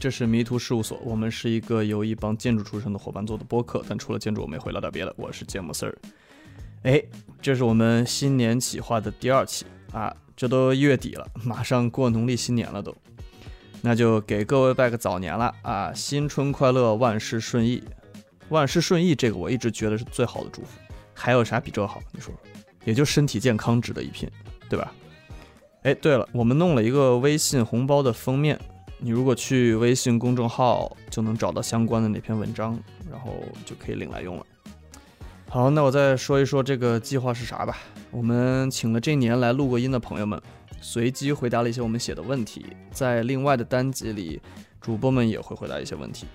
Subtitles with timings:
[0.00, 5.14] 这是迷途事务所，我们是一个由一帮建筑出身的伙伴做的播客，但除了建筑，我们也会聊点别的。
[5.18, 5.98] 我是芥末丝儿。
[6.84, 7.02] 哎，
[7.42, 12.96] 这是我们新年企划的第二期啊，这都月底了，马上过农历新年了都，
[13.82, 15.92] 那就给各位拜个早年了啊！
[15.92, 17.82] 新春快乐，万事顺意，
[18.48, 20.80] 万事顺意，这个我一直觉得是最好的祝福，
[21.12, 22.00] 还有啥比这好？
[22.12, 22.32] 你说，
[22.86, 24.26] 也就身体健康值得一拼，
[24.66, 24.90] 对吧？
[25.82, 28.58] 哎，对了，我们弄了一个微信红包的封面，
[29.02, 32.78] 你如果去微信公众号就能找到相关的那篇文章，
[33.10, 34.46] 然后就可以领来用了。
[35.48, 37.78] 好，那我再说一说这个计划是啥吧。
[38.10, 40.40] 我们请了这一年来录过音的朋友们，
[40.82, 44.40] 随机回答了一些我们写的问题，在另外的单集里，
[44.82, 46.26] 主播们也会回答一些问题。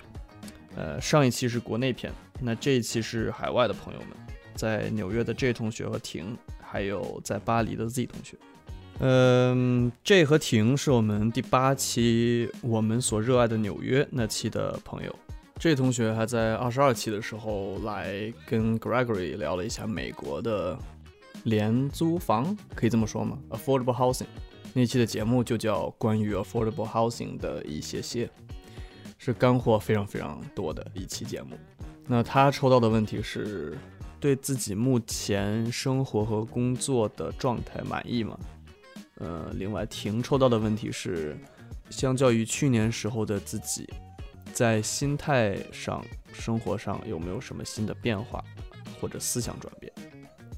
[0.74, 4.08] 呃，上一期是国内篇，那这一期是海外的朋友们，
[4.54, 8.36] 在纽约的 J 同学和婷，还有在巴黎的 Z 同学。
[8.98, 15.14] 嗯，J 和婷是我们第八期我们所热爱的纽约那期的朋友。
[15.58, 20.78] J 同学还在二十二期的时候来跟 Gregory 聊了一下美国的
[21.44, 24.26] 廉租房，可以这么说吗？Affordable housing
[24.72, 28.30] 那期的节目就叫关于 Affordable housing 的一些些，
[29.18, 31.56] 是干货非常非常多的一期节目。
[32.06, 33.76] 那他抽到的问题是
[34.18, 38.38] 对自己目前生活和工作的状态满意吗？
[39.18, 41.36] 呃，另外，停抽到的问题是，
[41.88, 43.88] 相较于去年时候的自己，
[44.52, 48.44] 在心态上、生活上有没有什么新的变化
[49.00, 49.90] 或者思想转变？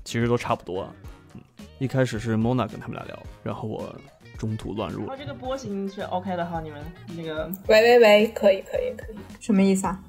[0.05, 0.89] 其实都差不多。
[1.35, 1.41] 嗯，
[1.79, 3.95] 一开始是 Mona 跟他们俩聊，然后我
[4.37, 5.09] 中途乱入。
[5.09, 6.81] 哦，这个波形是 OK 的哈，你们
[7.17, 7.49] 那个。
[7.69, 10.03] 喂喂喂，可以可以可以，什么意思啊？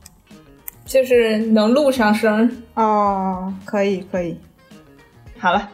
[0.85, 4.39] 就是能录上声哦，可以可以。
[5.37, 5.69] 好了，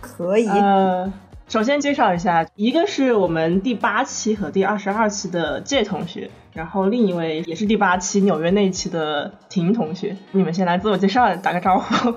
[0.00, 0.48] 可以。
[0.48, 1.12] 呃。
[1.48, 10.14] 首先介绍一下，一个是我们第八期和第二十二期的 J 同学，然后另一位也是第八期纽约那一期的婷同学。
[10.32, 12.12] 你们先来自我介绍，打个招呼。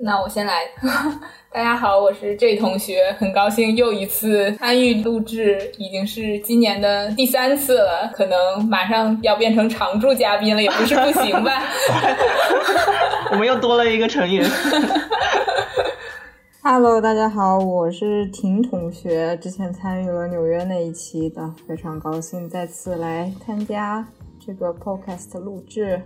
[0.00, 0.60] 那我先来，
[1.50, 11.62] 大家好，我是 J 同学，很高兴又一次参与录制，已经是今年的第三次了，可能马上要变成常驻嘉宾了，也不是不行吧。
[13.32, 14.46] 我们又多了一个成员。
[16.70, 24.06] Hello，大家好，我是婷同学，之前参与了纽约那一期的，非常高兴再次来参加
[24.38, 26.02] 这个 podcast 录制。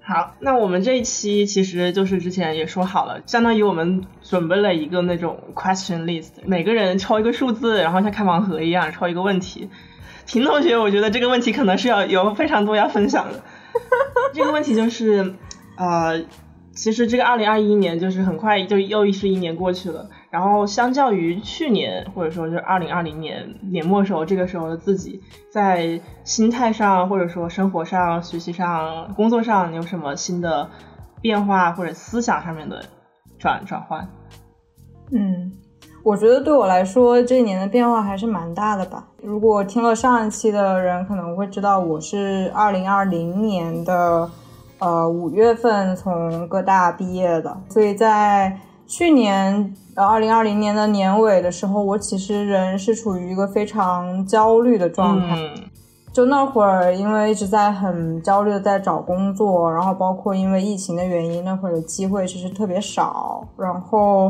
[0.00, 9.68] 好，那我们这一期其实就是之前也说好了，相当于我们准备了一个那种 question list，每个人抽一个数字，然后像开盲盒一样抽一个问题。
[10.24, 13.42] 婷同学，我觉得这个问题可能是要有非常多要分享的。
[14.32, 15.34] 这个问题就是，
[15.74, 16.22] 呃。
[16.72, 25.20] 其实这个二零二一年就是很快就又是一年过去了，然后相较于去年或者说就是二零二零年年末时候这个时候的自己，
[25.50, 30.70] 在心态上或者说生活上、学习上、工作上有什么新的
[31.20, 32.82] 变化或者思想上面的
[33.38, 34.08] 转转换？
[35.12, 35.52] 嗯，
[36.04, 39.08] 我觉得对我来说这一年的变化还是蛮大的吧。
[39.20, 44.30] 如果听了上一期的人可能会知道，我是二零二零年的。
[44.80, 55.36] 呃，五月份从各大毕业的，所以在去年呃二零二零年的年尾的时候，我其实人是处于一个非常焦虑的状态。
[56.12, 63.46] 就那会儿，因为一直在很焦虑的在找工作，然后包括因为疫情的原因，那会儿的机会其实特别少。
[63.56, 64.28] 然后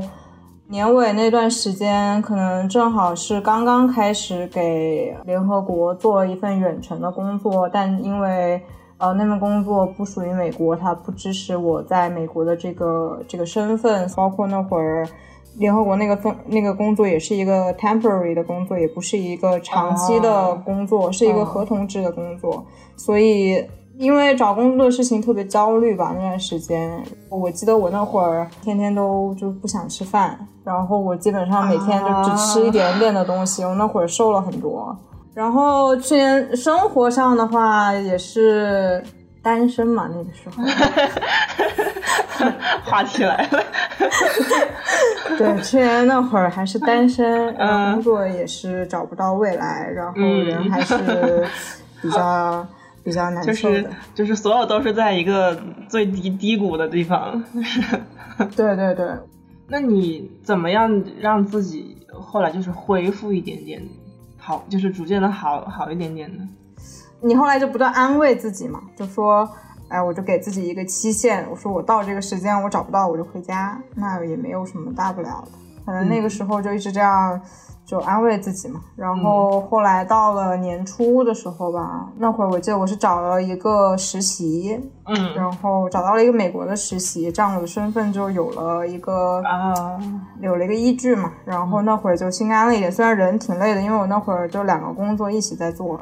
[0.68, 8.62] 年尾那段时间，可能正好是刚刚开始给联合国做一份远程的工作，但因为
[9.00, 15.08] 呃，那份工作不属于美国，它不支持我在美国的这个这个身份，包括那会儿
[15.56, 22.62] 联合国那个分那个工作也是一个 temporary 的工作，也不是一个长期的工作，是一个合同制的工作。
[22.94, 23.64] 所以
[23.96, 34.94] 因为找工作的事情特别焦虑吧，那段时间，我记得我那会儿天天都就不想吃饭，然后我基本上每天就只吃一点点的东西，我那会儿瘦了很多。
[35.40, 39.02] 然后去年生活上的话也是
[39.42, 40.62] 单身嘛，那个时候，
[42.84, 43.64] 话题来了。
[45.38, 50.98] 对，去年那会儿还是单身，工作也是找不到未来，然后人还是
[52.02, 52.66] 比较
[53.02, 55.58] 比较难受的，就是所有都是在一个
[55.88, 57.42] 最低低谷的地方。
[58.54, 59.06] 对对对，
[59.68, 63.82] 那你怎么样让自己后来就是恢复一点点？
[64.40, 66.42] 好，就是逐渐的好好一点点的。
[67.20, 69.48] 你后来就不断安慰自己嘛，就说，
[69.88, 75.52] 哎，我就给自己一个期限，我说我到这个时间我找不到我就回家，那也没有什么大不了的。
[75.84, 77.40] 反正那个时候就一直这样。
[77.90, 89.98] 就安慰自己嘛，然后后来到了年初的时候吧，那会儿我记得我是找了一个实习，嗯，然后找到了一个美国的实习，这样我的身份就有了一个啊，
[90.40, 95.98] 有了一个依据嘛，然后那会儿就心安了一点，虽然人挺累的，因为我那会儿就两个工作一起在做，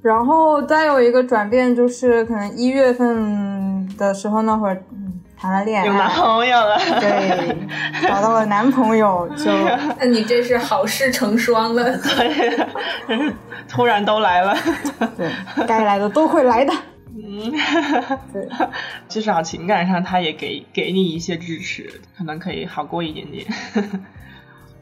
[0.00, 4.82] 然后再有一个转变就是可能一月份的时候那会儿。
[5.40, 7.56] 谈了恋爱，有男朋友了，对，
[8.08, 9.52] 找到了男朋友就，
[9.98, 12.66] 那你这是好事成双了， 对，
[13.68, 14.56] 突然都来了，
[15.16, 15.30] 对，
[15.66, 16.72] 该来的都会来的，
[17.14, 17.52] 嗯，
[18.32, 18.48] 对，
[19.08, 23.46] 至少情感上他也给给你一些支持，可能可以好过一点点。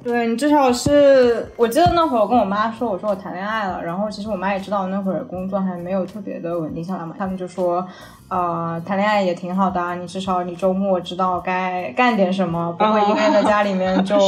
[0.06, 7.86] 对你至少是我记得那会儿我跟我妈说，我说我谈恋爱了，然后其实我妈也知道那会儿工作还没有特别的稳定下来嘛，他们就说。
[8.28, 14.18] 呃，谈恋爱也挺好的，你至少你周末知道该干点什么，不会因为在家里面 就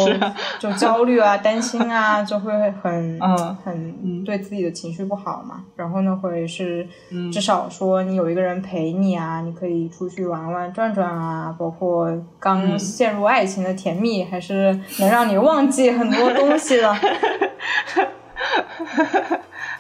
[0.61, 3.19] 就焦虑啊、担心啊，就会很
[3.65, 5.65] 很对自己的情绪不好嘛。
[5.75, 6.87] 然后那会是
[7.33, 12.09] 至少说你有一个人陪你啊，你可以出去玩玩、转转啊，包括
[12.39, 16.97] 刚陷入爱情的甜蜜，还是能让你忘记很多东西的。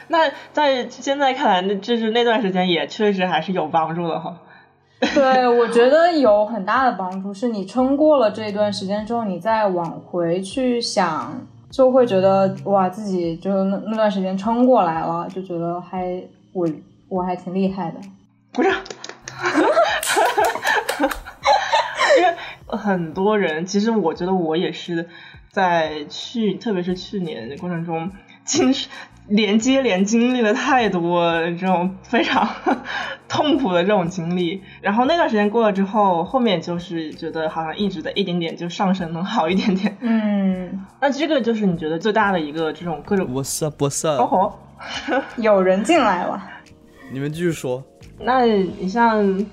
[0.08, 4.36] 那在现在看来，那就是那段时间也确实还是有帮助的哈。
[5.14, 11.40] 对，我觉得有很大的帮助，是你撑过了这一段时间之后，你再往回去想，
[11.70, 16.20] 就会觉得哇，自己就那那段时间撑过来了，就觉得还
[16.52, 16.68] 我
[17.08, 18.00] 我还挺厉害的。
[18.52, 18.70] 不是，
[22.18, 22.34] 因为
[22.76, 25.08] 很多人，其实我觉得我也是
[25.58, 28.12] 在去，特别是去年的过程中，
[28.44, 28.72] 经
[29.26, 32.48] 连接连经历了太多这种非常
[33.28, 39.98] 痛苦的这种经历，然后那段时间过了之后，后面就是觉得好像一直在一点点就上升，能好一点点。
[40.00, 43.26] 嗯， 那这个就是你觉得最大的一个这种各种。
[43.26, 43.82] What's up?
[43.82, 44.22] What's up?
[44.22, 46.40] 哦吼， 有人进来了。
[47.10, 47.82] 你们继续说。
[48.20, 49.44] 那你像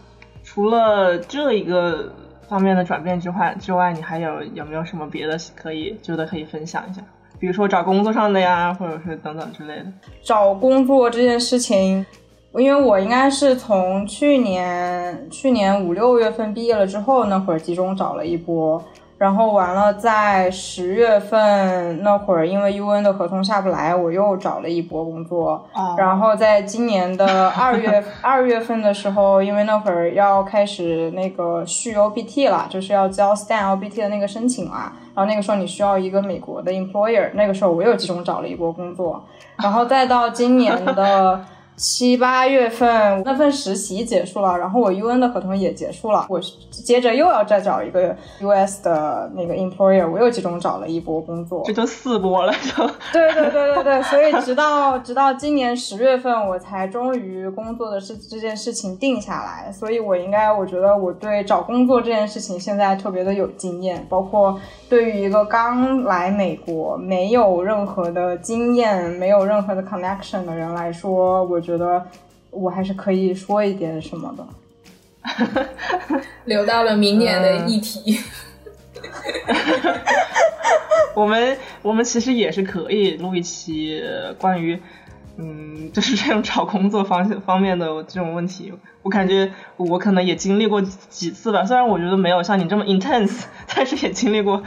[0.44, 2.14] 除了这一个
[2.48, 7.02] 方面的转变之外之外，你还有有没有什么别的可以觉得可以分享一下？
[7.40, 9.86] 比如说找工作上的呀，或者是等等之类的。
[10.24, 12.06] 找工作这件事情，
[12.54, 18.82] 因为我应该是从去年去年五六月份毕业了之后，那会儿集中找了一波，
[19.18, 25.66] 然后完了在十月份那会儿，因为 UN 的合同下不来，我又找了一波工作。
[25.98, 34.92] 然后在今年的二月 二月份的时候，因为那会儿要开始那个续 OPT 了，就是要交 Stan OPT 的那个申请了。
[35.16, 39.24] 然后那个时候你需要一个美国的 employer，那个时候我又集中找了一波工作，
[39.64, 41.40] 然后再到今年的。
[41.78, 46.40] 七八月份那份实习结束了，然后我 UN 的合同也结束了，我
[46.72, 64.58] 接着又要再找一个 US 的那个 employer，我又集中找了一波工作，这就四波了，就对对对对对，所以直到直到今年十月份，我才终于工作的事这件事情定下来，所以我应该我觉得我对找工作这件事情现在特别的有经验，包括
[64.88, 71.65] 对于一个刚来美国没有任何的经验、没有任何的 connection 的人来说，我。
[71.66, 72.06] 觉得
[72.52, 74.48] 我还是可以说一点什么的，
[76.46, 78.20] 留到了明年的议题。
[81.16, 84.04] 我们我们其实也是可以录一期
[84.38, 84.80] 关于
[85.38, 88.74] 嗯， 就是这种找工作方方面的这种问题。
[89.02, 93.44] 我感觉我可能也经历过几次吧，虽然我觉得没有像你这么 intense，
[93.74, 94.64] 但是也经历过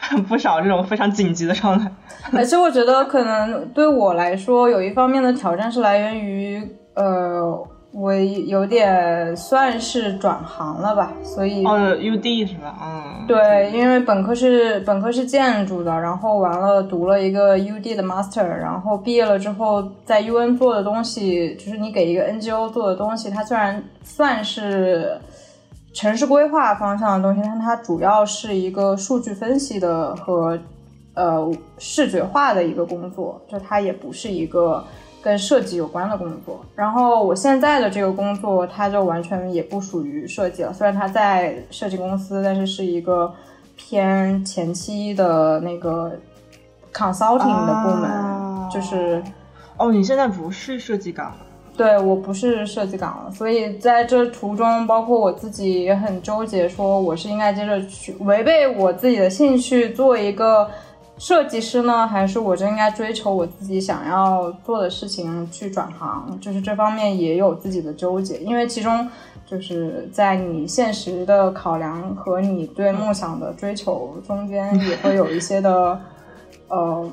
[0.28, 1.90] 不少这种非常紧急的状态。
[2.32, 6.62] 而且我觉得，可能对我来说，有一方面的挑战是来源于，
[6.94, 12.76] 呃，我有点算是转行了吧，所以哦，UD 是吧？
[12.82, 25.18] 嗯，对，因为本科是本科是建筑的，然后完了读了一个 UD 的 master，然后毕业了之后在 UN 做的东西，就是你给一个 NGO 做的东西，它虽然算是
[25.92, 30.58] 城市规划方向的东西，但它主要是一个数据分析的和。
[31.12, 34.82] 呃，视觉化的一个工作，就它也不是一个
[35.20, 36.64] 跟设计有关的工作。
[36.74, 40.72] 然后我现在的这个工作，它就完全也不属于设计了。
[40.72, 43.30] 虽然它在设计公司，但是是一个
[43.76, 46.12] 偏前期的那个
[46.94, 49.22] consulting 的部门，就是
[49.76, 51.38] 哦，你现在不是设计岗了？
[51.80, 60.68] 对我不是设计岗了，所以在这途中，包括我自己也很纠结，说我是应该接着去违背我自己的兴趣，做一个。
[61.16, 66.38] 设计师呢，还是我真应该追求我自己想要做的事情去转行？
[66.40, 69.06] 就是这方面也有自己的纠结，因为其中
[69.44, 76.00] 就是在你现实的考量和你对梦想的追求中间， 也会有一些的，
[76.68, 77.10] 呃，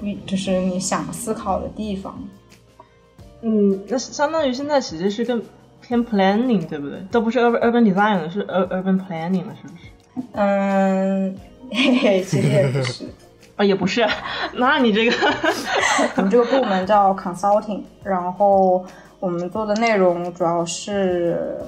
[0.00, 2.16] 你就是你想思考的地方。
[3.42, 5.42] 嗯，那相当于现在其实是更
[5.80, 7.00] 偏 planning，对不对？
[7.10, 10.26] 都不是 urban urban design 了，是 ur urban planning 了，是不是？
[10.32, 11.36] 嗯，
[11.70, 13.04] 嘿嘿，其实也不是。
[13.56, 14.06] 啊， 也不是。
[14.56, 15.12] 那你这个，
[16.16, 18.84] 我们这个部门叫 consulting，然后
[19.18, 21.58] 我们做的内容主要是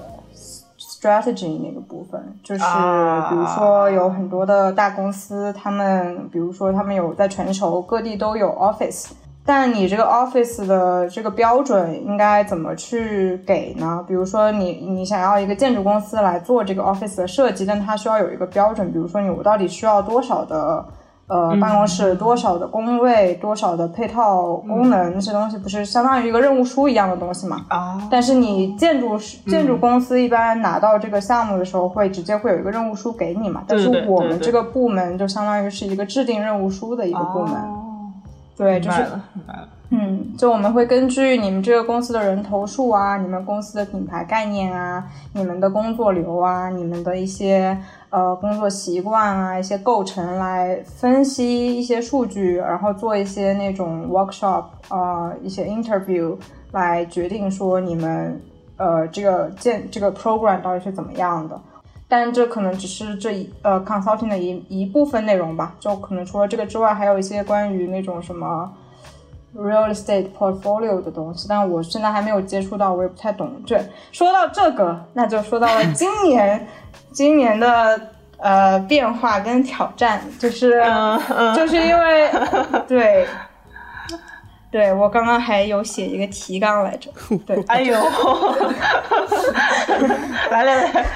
[0.78, 9.10] strategy 那个部分，就是比如说有很多的大公司，他们比如说他们有在全球各地都有 office，
[9.44, 14.04] 但你这个 office 的这个标准应该怎么去给呢？
[14.06, 20.84] 比如说你你想要一个建筑公司来做这个 office 的设计，但它需要有一个标准，比如说你我到底需要多少的。
[21.28, 27.64] 呃，办公室多少的工位，多少的配套功能，那些东西不是相当于一个任务书一样的东西嘛？
[27.68, 28.06] 啊！
[28.10, 33.62] 但是你建筑建筑公司一般拿到这个项目的时候，会直接会有一个任务书给你嘛？
[33.66, 37.56] 但是我们这个部门就相当于是一个制定任务书的一个部门。
[38.62, 39.00] 对，就是
[39.34, 39.68] 明白了。
[39.90, 45.04] 嗯，就我们会根据你们这个公司的人头数啊，你们公司的品牌概念啊，
[45.34, 47.76] 你们的工作流啊，你们的一些
[48.08, 56.38] 呃工作习惯啊，一些构成来分析一些数据，然后做一些那种 workshop 啊，一些 interview
[56.70, 58.40] 来决定说你们
[58.76, 61.60] 呃这个建这个 program 到底是怎么样的。
[62.12, 68.70] 但这可能只是这一呃 consulting 的一一部分内容吧，就可能除了这个之外，还有一些关于那种什么。
[69.54, 73.52] real estate portfolio 的东西，但我现在还没有接触到，我也不太懂。
[73.66, 73.78] 这，
[74.10, 76.66] 说到这个，那就说到了 今年，
[77.10, 78.00] 今年的
[78.38, 80.82] 呃变化跟挑战，就是
[81.54, 82.30] 就是因为
[82.88, 83.26] 对。
[84.72, 87.10] 对我刚刚还有写一个提纲来着，
[87.46, 87.94] 对，哎呦，
[90.50, 91.06] 来来来，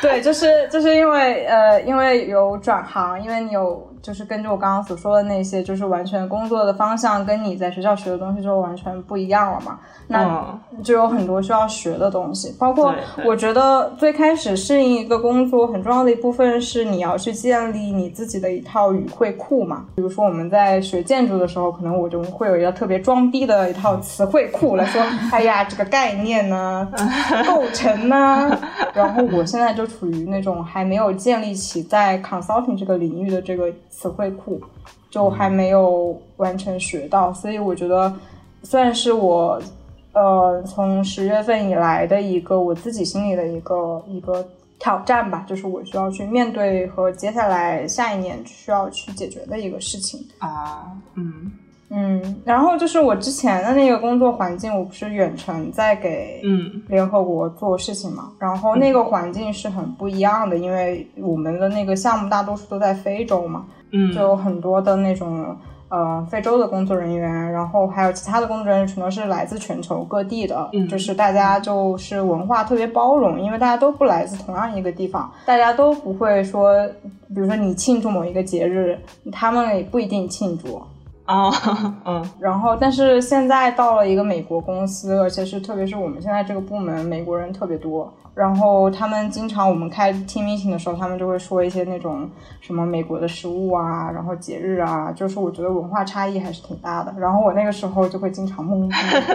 [0.00, 12.94] 对，就是就是因为呃，因为有转行，因为你有就是根据我刚刚所说的那些，就是完全工作的方向跟你在学校学的东西就完全不一样了嘛，那就有很多需要学的东西，包括
[13.24, 22.12] 我觉得最开始适应一个工作很重要的一部分是你要去建立你自己的一套语汇库嘛，比如说我们在学建筑的时候，可能我。
[22.12, 25.00] 就会有一个特别装逼的一套词汇库来说，
[25.32, 26.86] 哎呀，这个概念呢，
[27.46, 28.54] 构成呢，
[28.92, 34.60] 然后我现在就处于那种还没有建立起在 consulting 这个领域的这个词汇库，
[35.10, 38.12] 就还没有完全学到，所以我觉得
[38.64, 39.60] 算是我
[40.12, 44.44] 呃从十月份以来的一个我自己心里的一个一个
[44.78, 51.52] 挑战吧，就是我需要去面对和接下来下一年需要去解决的一个事情啊，嗯。
[51.94, 56.82] 嗯，然后就是我之前的那个工作环境，我不是远程在给嗯。
[56.88, 65.56] 联合国做事情嘛，然后那个环境是很不一样的，因为我们的那个项目大多数都在非洲嘛，嗯，就有很多的那种
[65.88, 76.74] 呃非洲的工作人员，然后还有其他的工作人员，全都是来自全球各地的，就是大家就是文化特别包容，因为大家都不来自同样一个地方，大家都不会说，
[77.28, 78.98] 比如说你庆祝某一个节日，
[79.30, 80.80] 他们也不一定庆祝。
[81.24, 81.48] 啊，
[82.04, 88.12] 嗯，然后，但是现在到了一个美国公司，而且是特别是我们现在这个部门，美国人特别多。
[88.34, 92.28] 然后他们经常我们开 team meeting 的时候，他们就会说一些那种
[92.60, 97.14] 什么美国的食物啊，然后节日啊，就是我觉得文化差异还是挺大的。
[97.18, 98.94] 然后我那个时候就会经常懵逼，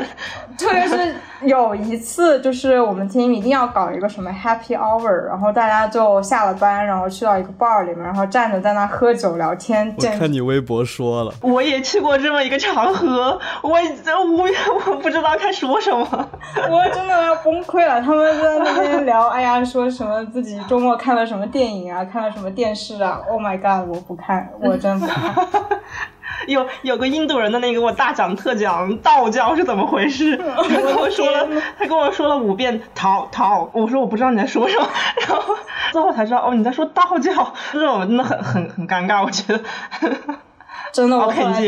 [0.58, 1.14] 特别是
[1.44, 9.96] 有一次，就是我们 team 一定要搞一个什么 happy hour，然后大家就下了班，然后去到一个 bar 里面，然后站着在那喝酒聊天。
[9.98, 16.30] 我看你微博说了，我也去过这么一个场合，我我我不知道该说什么，
[16.68, 18.02] 我真的要崩溃了。
[18.02, 18.87] 他们在那边。
[19.06, 25.34] 聊，哎呀，说什么自己周末看了什么电影啊，看了什么电视啊？Oh my god，我不看，我真不看。
[26.48, 30.38] 有有个印度人的那个我大讲特讲道教是怎么回事？
[30.38, 34.88] 他跟我说了，他跟我说了五遍逃逃，我说我不知道你在说什么，
[35.28, 35.56] 然后
[35.92, 39.62] 最后才知道哦你在说道教，这种真的很很很尴尬，我觉得。
[40.98, 41.62] 真的，我后来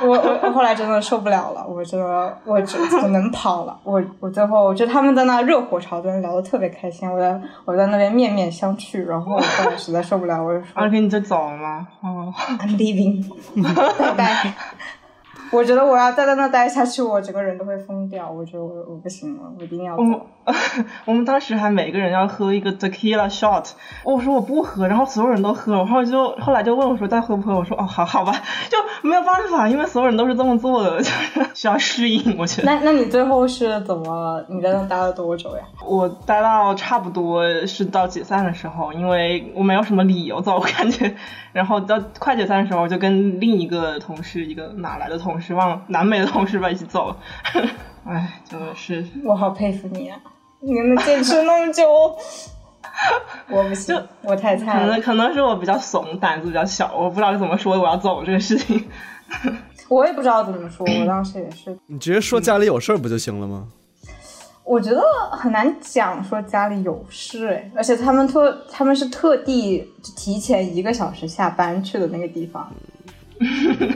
[0.00, 3.76] 我我我后来真的受不了了，我真的我只只能跑了。
[3.82, 13.24] 我我最后我觉得他们在那热火朝天聊的特别开心，我在我在那边面面相觑，然后我后来实在受不了，我就说：“OK，你就走了吗？”哦，I'm leaving，
[13.98, 14.54] 拜拜。
[15.50, 18.30] 我觉得我要再在那待下去，我整个人都会疯掉。
[18.30, 20.02] 我觉得我我不行了，我一定要走。
[21.04, 23.70] 我们当时还每个人要喝一个 tequila shot，
[24.04, 28.32] 我说我不喝，然后所有人都喝，然后就后来就问我说再喝不喝，我说哦好好吧，
[28.70, 32.72] 就没有办法，因为所有人都是这么做的， 就是需要适应，我觉得。
[32.72, 34.44] 那那你最后是怎么？
[34.48, 35.64] 你在那待了多久呀？
[35.84, 41.12] 我待到差不多是到解散的时候，因为我没有什么理由走，我感觉，
[41.52, 47.16] 然后到快解散的时候，我就跟另一个同事，一个哪来的同事，忘了南美的同事吧，一起走了。
[48.06, 50.16] 哎，真的是，我好佩服你啊！
[50.60, 51.84] 你能坚持那么久，
[53.50, 54.86] 我不行，我太菜了。
[54.86, 58.88] 可能可能是我比较怂，胆子比较小，我不知道怎么说我要走这个事情。
[59.88, 61.76] 我也不知道怎么说，我当时也是。
[61.86, 63.68] 你直接说家里有事儿不就行了吗？
[64.64, 72.68] 我觉得很难讲说家里有事哎，而且他们特他们是特地提前一个小时下班去的那个地方。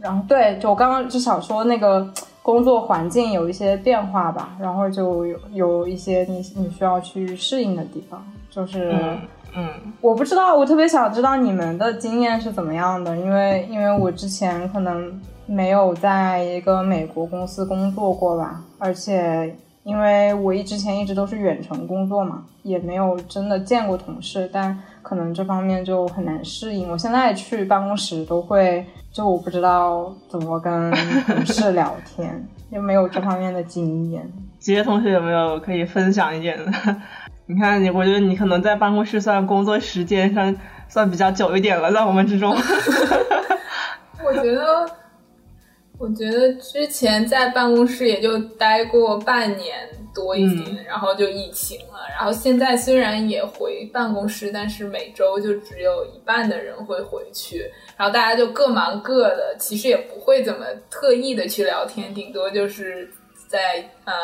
[0.00, 2.12] 然后对，就我刚刚就想说那个
[2.44, 8.94] 工作环境有一些变化吧，然后就有有一些你你需要去适应的地方，就是
[9.56, 9.70] 嗯，
[10.02, 26.90] 我不知道，我特别想知道你们的经验是怎么样的，因为因为我之前可能没有在一个美国公司工作过吧，而且因为我一之前一直都是远程工作嘛，也没有真的见过同事，但可能这方面就很难适应。
[26.90, 28.84] 我现在去办公室都会。
[29.12, 30.90] 就我不知道怎么跟
[31.24, 34.28] 同事 聊天，又没有这方面的经验。
[34.58, 36.72] 几位同学有没有可以分享一点的？
[37.46, 40.52] 你看你，我觉得你可能在办公室算工作时间上
[40.88, 42.50] 算比较久一点了，在我们之中。
[44.26, 44.84] 我觉得，
[45.96, 49.76] 我觉得之前在办公室也就待过半年
[50.14, 51.98] 多一点，然后就疫情了。
[52.16, 57.70] 然后现在虽然也回办公室，但是每周就只有一半的人会回去。
[57.96, 63.10] 然后大家就各忙各的，其实也不会怎么特意的去聊天，顶多就是
[63.48, 64.14] 在嗯，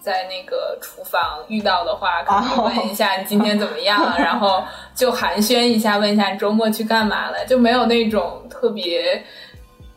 [0.00, 4.62] 在那个厨房遇到的话，可能问一下你今天怎么样，然后
[4.94, 9.22] 就寒暄一下，问一下你周末去干嘛了，就没有那种特别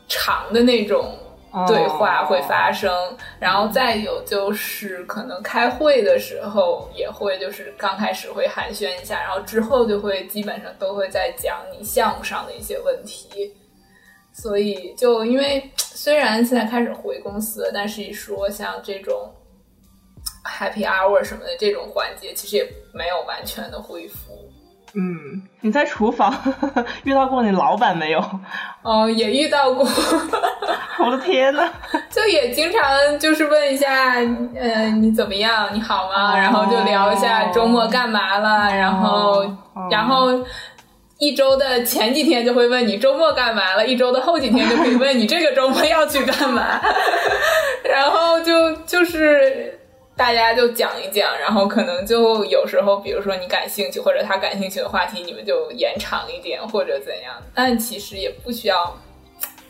[0.08, 1.16] 长的那种。
[1.68, 2.92] 对话会发生，
[3.40, 13.54] 然后再有就是可能开会的时候也会，就是刚开始会寒暄一下，然后之后就会基本上都会在讲你项目上的一些问题。
[14.34, 19.30] 所以就因为虽然现在开始回公司，但是一说像这种
[20.46, 24.51] happy hour 什么的这种环节，其实也没有完全的恢复。
[24.94, 26.34] 嗯，你在厨房
[27.06, 28.20] 遇到过你老板没有？
[28.84, 29.88] 哦，也遇到过。
[31.04, 31.68] 我的天呐，
[32.12, 34.16] 就也经常就是问一下，
[34.60, 35.70] 呃，你怎么样？
[35.74, 36.38] 你好吗？
[36.38, 38.70] 然后就聊一下周末干嘛了。
[38.76, 39.44] 然后，
[39.90, 40.28] 然后
[41.18, 46.80] 一周的前几天就会问你周末干嘛了，一周的后几天就可以问你这个周末要去干嘛。
[47.84, 49.78] 然后就就是。
[50.22, 57.34] 大家就讲一讲，然后可能就有时候，比如说你感兴趣或者他感兴趣的话题，你们就延长一点或者怎样。
[57.56, 58.96] 但其实也不需要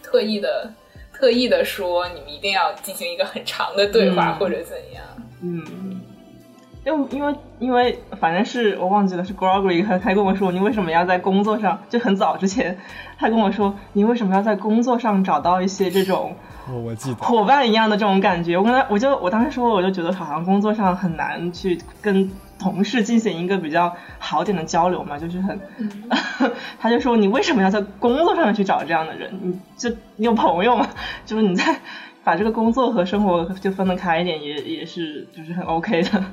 [0.04, 0.70] 特意的、
[1.14, 5.02] 特意的说你们一定要进行一个很长的对话或者怎样。
[5.42, 6.01] 嗯，
[6.84, 12.78] 因因为因为反正是我忘记了是 Gregory 他他跟我说你为什么要在工作上就很早之前
[13.20, 16.36] 他跟我说你为什么要在工作上找到一些这种。
[16.72, 25.60] 我记得伙伴一样的这种感觉，我跟他，我就我当时说，我就觉得好像工作上很难去跟同事进行一个比较好点的交流嘛，就是很，
[26.80, 29.38] 他就说你为什么要在工作上面去找这样的人？
[29.42, 30.88] 你就你有朋友嘛，
[31.26, 31.64] 就是你在
[32.24, 36.24] 把这个工作和生活就分得开一点，也也是就是很 OK 的。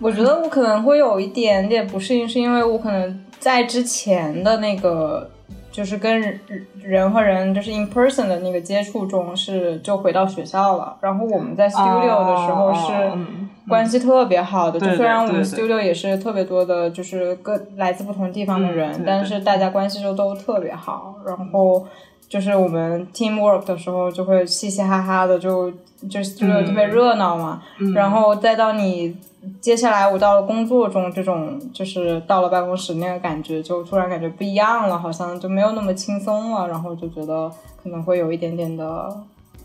[0.00, 5.30] 我觉得我可能会有一点点不适应，是因为我可能在之前的那个。
[5.70, 6.40] 就是跟人
[6.82, 13.16] 人和人就是 in person 的那个接触中是就回到学校了，然后我们在 studio 的时候是
[13.68, 21.86] 关系特别好的，就虽然我们 studio 也是特别多的，就是各来自不同地方的人，但是大家关系就都特别好，然后
[22.28, 25.70] 就是我们 team work 的时候就会嘻嘻哈哈的，就
[26.10, 27.62] 就 studio 特别热闹嘛，
[27.94, 29.16] 然后再到你。
[29.60, 39.16] 接下来我到了工作中，这种就是到了办公室那个感觉，就突然感觉不一样了，好像就没有那么轻松了，然后就觉得可能会有一点点的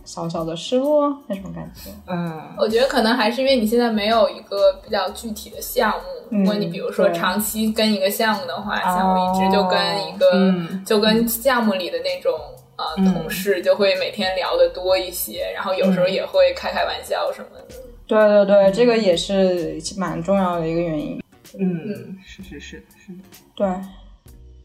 [0.06, 1.90] 小小的失落那种感觉。
[2.08, 6.38] 嗯，我觉得可能还是因为你现在没有一个比较具体的项目。
[6.40, 12.34] 如果你比如说长期跟一个项目的话，像我一直就跟一个就跟项目里的那种
[12.76, 17.76] 呃同事，就会每天聊的多一些，然后有时候也会开开玩笑什么的。
[18.08, 21.22] 对对对，这个也是蛮重要的一个原因。
[21.60, 23.14] 嗯，是是是是。
[23.56, 23.68] 对，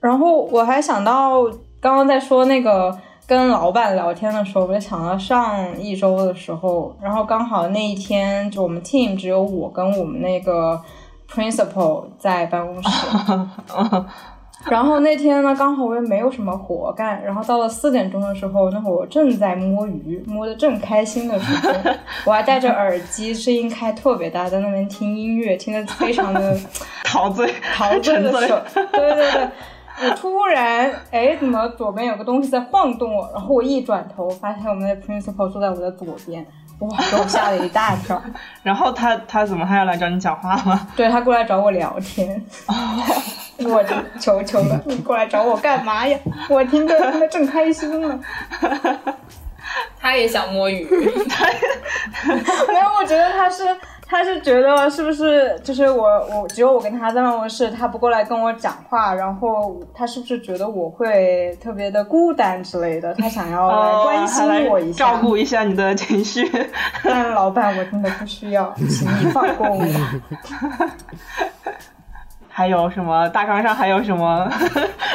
[0.01, 1.44] 然后我还想到
[1.81, 10.80] 刚刚在说那个跟老板聊天的时候，我就想到上一周的时候，然后刚好那一天就我们 team 只有我跟我们那个
[11.30, 12.88] principal 在办公室。
[14.64, 17.22] 然后那天呢，刚好我也没有什么活干。
[17.22, 21.72] 然后到了四点钟的时候，那会我正在摸鱼，摸得正开心的时候，
[22.24, 26.58] 我还戴着耳机，声音开特别大，在那边听音乐，听得非常的
[27.04, 28.60] 陶醉，陶醉的时候，
[28.90, 29.48] 对对对。
[30.00, 33.28] 我突然，哎，怎么左边有个东西在晃动我？
[33.32, 36.46] 然后我一转头，发现我们的 principal 坐在我的左边，
[36.80, 38.20] 哇，给我吓了一大跳。
[38.62, 40.87] 然后他他怎么还要来找你讲话吗？
[40.96, 42.44] 对他过来找我聊天。
[43.58, 43.84] 我
[44.20, 46.16] 求求了，你过来找我干嘛呀？
[46.48, 48.20] 我听着听着正开心呢。
[50.00, 50.84] 他也想摸鱼。
[52.68, 53.64] 没有，我觉得他是。
[54.10, 56.02] 他是觉得是不是就是我
[56.34, 63.12] 我只有我跟他在办公室，他不过来跟我讲话，然后他是不是觉得我会特别的孤单之类的？
[63.16, 66.50] 他想要来关心我一下，照顾一下你的情绪。
[67.04, 69.84] 但老板，我真的不需要，请你放过我。
[72.48, 74.50] 还有什么大纲上还有什么？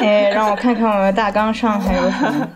[0.00, 2.48] 哎，让我看看我的大纲上还有什么。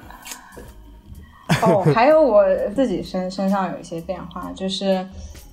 [1.67, 2.45] 哦，还有我
[2.77, 5.05] 自己身身上有一些变化，就是。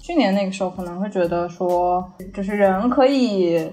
[0.06, 3.68] 去年那个时候可能会觉得说，就是人可以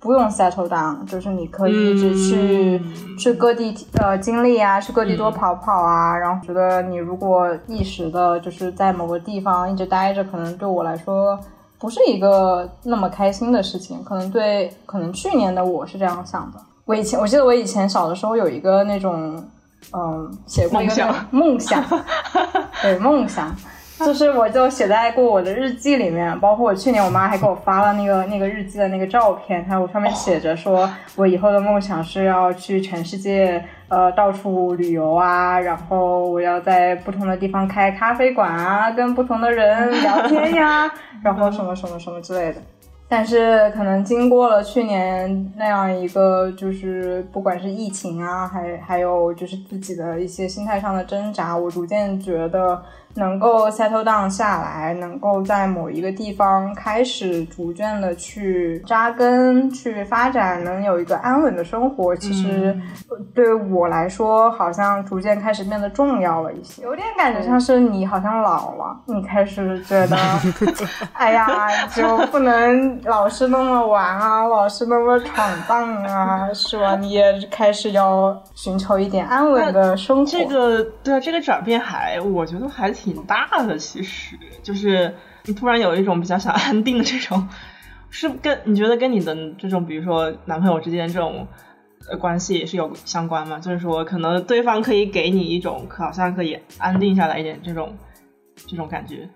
[0.00, 2.80] 不用 settle down，就是你可以一直去
[3.18, 6.16] 去各地呃经历啊，去各地多跑跑啊。
[6.16, 11.38] 然后觉得你如果一时的就是在某个地方一直待着，可能对我来说
[11.78, 14.02] 不是一个那么开心的事情。
[14.02, 16.58] 可能对，可能去年的我是这样想的。
[16.86, 19.44] 我以前我记得我以前小的时候有一个那种
[19.92, 21.84] 嗯写过一个梦想，
[22.80, 23.54] 对梦想。
[24.06, 40.90] 就是我就写在过我的日记里面，包括我去年我妈还给我发了那个那个日记的那个照片，它我上面写着说我以后的梦想是要去全世界呃到处旅游啊，然后我要在不同的地方开咖啡馆啊，跟不同的人聊天呀，
[41.22, 42.60] 然后什么什么什么之类的。
[43.08, 52.82] 但是可能经过了去年那样一个，就是不管是疫情啊，还还有就是自己的一些心态上的挣扎，我逐渐觉得。
[53.14, 62.78] 能够 settle down 下来，能够在某一个地方开始逐渐的去扎根、去发展，能有一个安稳的生活，其实
[63.34, 66.82] 对我来说，好像逐渐开始变得重要了一些。
[66.82, 70.16] 有点感觉像是你好像老了，你开始觉得，
[71.14, 76.96] 哎呀，就不能老是那么玩啊，老是那么闯荡啊， 是吧？
[76.96, 80.24] 你也开始要寻求一点安稳的生活。
[80.24, 83.18] 这个对啊，这个转变还，我觉得还挺。
[83.24, 87.46] 大的，其实就是你突然有一种比较想安定的这种，
[88.08, 91.46] 是跟你觉得跟你的这种，比如说男朋友之间这种
[92.18, 93.58] 关系也是有相关嘛？
[93.58, 97.94] 就是说，可能对方可以给你一种好像可以安定下来一点这种
[98.66, 99.28] 这种感觉，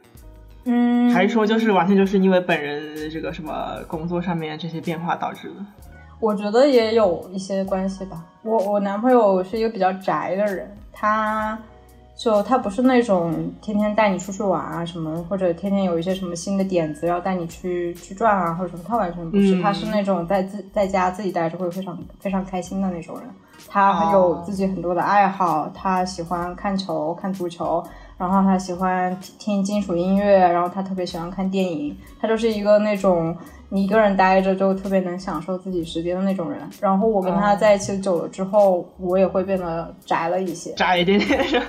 [0.64, 5.56] 嗯，还是说就是完全就是因为本人这个什么工作上面这些变化导致的？
[6.20, 8.24] 我觉得也有一些关系吧。
[8.42, 11.58] 我我男朋友是一个比较宅的人，他。
[12.14, 23.28] 就他不是那种天天带你出去玩啊什么，或者天天有一些什么新的点子要带你去去转啊或者什么，他完全不是，他是那种在自在家自己待着会非常非常开心的那种人。
[23.66, 27.82] 他有自己很多的爱好，他喜欢看球看足球，
[28.28, 33.36] 然后他喜欢听金属音乐，然后他特别喜欢看电影，他就是一个那种。
[33.74, 41.40] 你一个人待着就特别能享受自己时间的那种人，然后我跟他在一起久了之后，我也会变得宅了一些，宅一点点。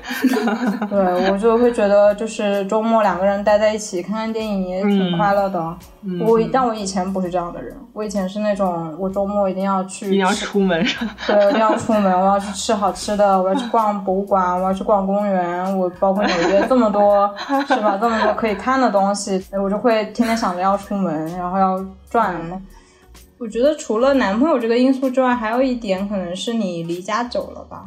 [0.90, 5.76] 对，我就会觉得就是周末两个人待在一起看看电影也挺快乐的。
[6.20, 10.86] 我但我以前不是这样的人，我以前是那种我周末一定要去，一定要出门，
[11.26, 17.34] 对，一定要出门，我要去吃好吃的，我要去逛博物馆，我要去逛公园，我包括纽约这么多
[17.66, 17.98] 是吧？
[18.02, 21.82] 这么多可以看的东西，我就会天天想着要出门，然后要。
[22.10, 22.62] 转了，
[23.38, 27.86] 我觉得除了男朋友这个因素之外，还有一点可能是你离家久了吧。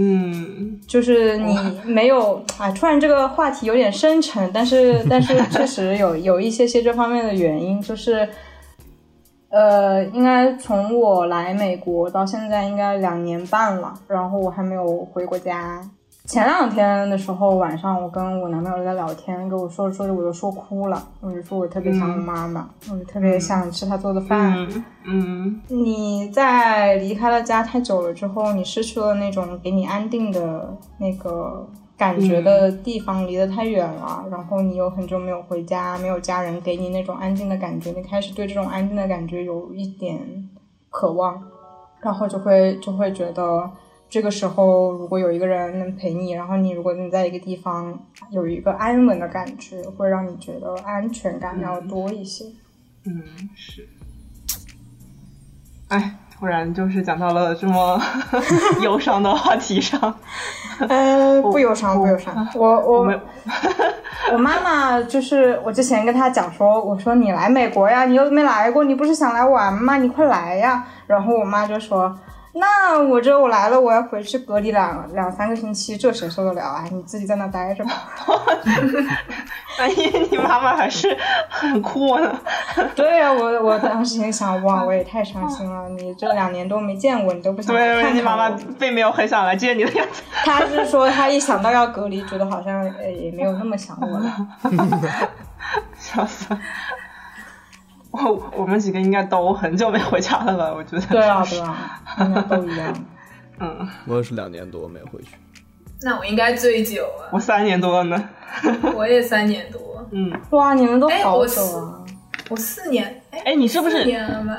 [0.00, 8.28] 嗯，就是你没有啊，突然这个话题有点深沉，但是 但是确实有有一些些这方面的原因，就是
[9.48, 15.82] 呃，应该从我来美国到现在应该两年半了，然后我还没有回过家。
[16.28, 24.68] 前两天的时候，晚上我跟我男朋友在聊天，跟我说着说着我就说哭了，我就说我特别想我妈妈，我就特别想吃她做的饭。
[25.06, 40.20] 嗯，你在离开了家太久了之后，你失去了那种给你安定的那个感觉的地方，离得太远了，然后你又很久没有回家，没有家人给你那种安定的感觉，你开始对这种安定的感觉有一点
[40.90, 41.42] 渴望，
[42.02, 43.70] 然后就会就会觉得。
[44.10, 47.98] 这个时候，如果有一个人能陪你，然后你如果你在一个地方
[48.30, 52.46] 有一个安稳的感觉，会让你觉得安全感要多一些。
[53.04, 53.22] 嗯，
[53.54, 53.86] 是。
[55.88, 58.00] 哎，突然就是讲到了这么
[58.82, 60.14] 忧伤的话题上。
[60.88, 62.48] 呃，不忧伤，不忧伤。
[62.54, 63.20] 我我
[64.32, 69.98] 我妈妈就是我之前跟她讲说，我说你来美国呀，你又没来过，你不是想来玩吗？
[69.98, 70.86] 你快来呀。
[71.06, 72.18] 然后我妈就说。
[72.58, 76.84] 那我这我来了，我要回去隔离两两三个星期，这谁受得了啊？
[76.90, 77.90] 你自己在那待着吧。
[79.78, 81.16] 万一，你妈妈还是
[81.48, 82.36] 很酷呢。
[82.96, 85.88] 对呀，我我当时也想，哇，我也太伤心了。
[85.90, 90.22] 你这两年多没见过，你都不想看看你妈妈并没有很想来见你的样子。
[90.42, 94.48] 他是说，她一想到要隔离，觉得好像也没有那么想我了。
[95.96, 96.46] 笑死。
[98.10, 100.72] 我 我们几个应该都很久没回家了吧？
[100.74, 101.02] 我觉得。
[101.06, 103.04] 对啊，对啊，应该都一样。
[103.60, 105.30] 嗯，我也是两年多没回去。
[106.00, 107.26] 那我应该最久啊。
[107.32, 108.28] 我三年多了呢。
[108.94, 110.06] 我也三年多。
[110.12, 110.32] 嗯。
[110.50, 112.04] 哇，你们都好久啊！
[112.48, 113.20] 我四年。
[113.44, 114.04] 哎，你是不是？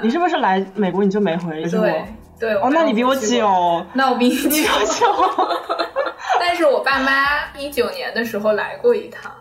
[0.03, 1.85] 你是不是来美国你就没回去过？
[1.87, 2.05] 对
[2.39, 2.53] 对。
[2.55, 3.85] 哦，那你比我久。
[3.93, 4.67] 那我比你久。
[6.39, 9.31] 但是我爸妈一九年的时候来过一趟。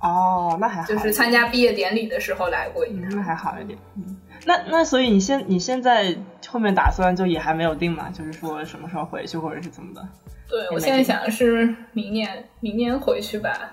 [0.00, 3.78] 哦，那还好，就是参加毕业典礼的时候来过一趟，那还好一点。
[3.96, 6.14] 嗯，那那所以你现你现在
[6.48, 8.10] 后面打算就也还没有定嘛？
[8.10, 10.08] 就是说什么时候回去或者是怎么的？
[10.48, 13.72] 对，我现在想的是明年，明年回去吧。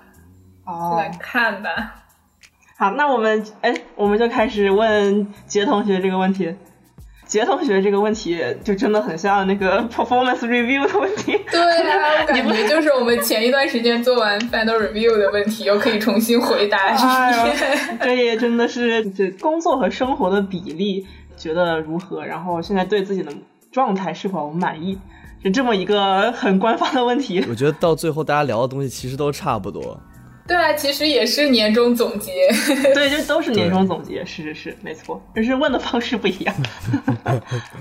[0.64, 2.06] 哦，来看吧。
[2.76, 6.56] 好，那我们哎，我们就开始问杰同学这个问题。
[7.34, 11.36] 杰同学这个问题就真的很像那个 performance review 的问题。
[11.50, 16.96] 对啊， 我感觉就是我们前一段时间做完 final review 的问题，又可以重新回答一
[17.42, 17.98] 遍。
[18.00, 21.04] 这也真的是这工作和生活的比例，
[21.36, 22.24] 觉得如何？
[22.24, 23.32] 然后现在对自己的
[23.72, 24.96] 状态是否满意？
[25.42, 27.44] 就这么一个很官方的问题。
[27.50, 30.00] 我觉得到最后大家聊的东西其实都差不多。
[30.46, 32.48] 对啊，其实也是年终总结。
[32.94, 36.54] 对，这都是年终总结，是是是，没错，只是问的方式不一样。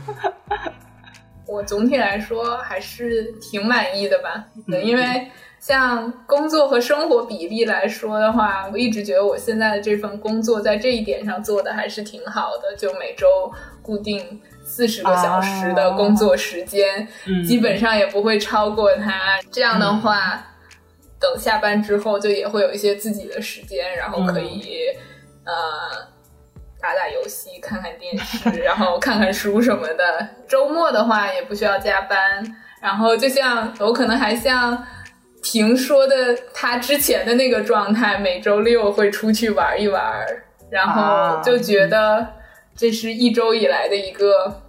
[1.46, 4.46] 我总体来说还是挺满意的吧，
[4.82, 5.28] 因为
[5.60, 13.28] 像工作和生活比例来说的话，我一直觉得我现在的这份工作在这一点上做的还是挺好的，就每周
[13.82, 17.06] 固定四十个小时的工作时间，
[17.46, 19.38] 基本上也不会超过它。
[19.52, 20.48] 这样的话。
[21.24, 24.90] 等下班之后，就也会有一些自己的时间，然后可以
[25.46, 25.54] 呃
[26.82, 30.28] 打打游戏、看看电视，然后看看书什么的。
[30.50, 32.44] 周末的话也不需要加班，
[32.82, 34.86] 然后就像我可能还像
[35.42, 40.04] 平说的他之前的那个状态，每周六会出去玩一玩，
[40.70, 42.28] 然后就觉得
[42.76, 44.62] 这是一周以来的一个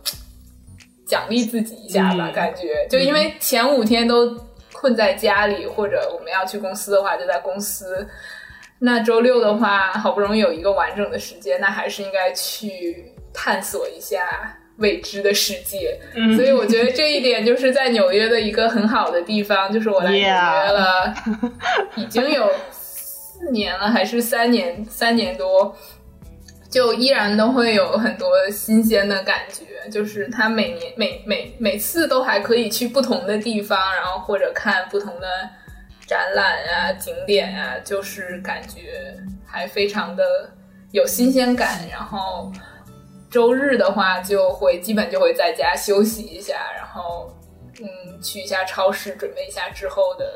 [1.04, 4.43] 奖励自己一下吧，感觉就因为前五天都。
[4.84, 8.06] 困在家里，或者我们要去公司的话，就在公司。
[8.80, 15.98] 那周六的话，好不容易有一个完整的时间，那还是应该去探索一下未知的世界。
[16.36, 21.14] 所以我觉得这一点就是在纽约的一个很好的地方，就是我来纽约了，
[21.96, 25.74] 已经有四年了，还是三年，三年多。
[26.74, 35.28] 就依然都会有很多新鲜的感觉，就是他每年每每每次都还可以去不同的地方，然后或者看不同的
[36.04, 39.14] 展览啊、景点啊，就是感觉
[39.46, 40.24] 还非常的
[40.90, 41.88] 有新鲜感。
[41.88, 42.50] 然后
[43.30, 47.32] 周日的话，就会基本就会在家休息一下，然后
[47.80, 50.34] 嗯，去一下超市准备一下之后的。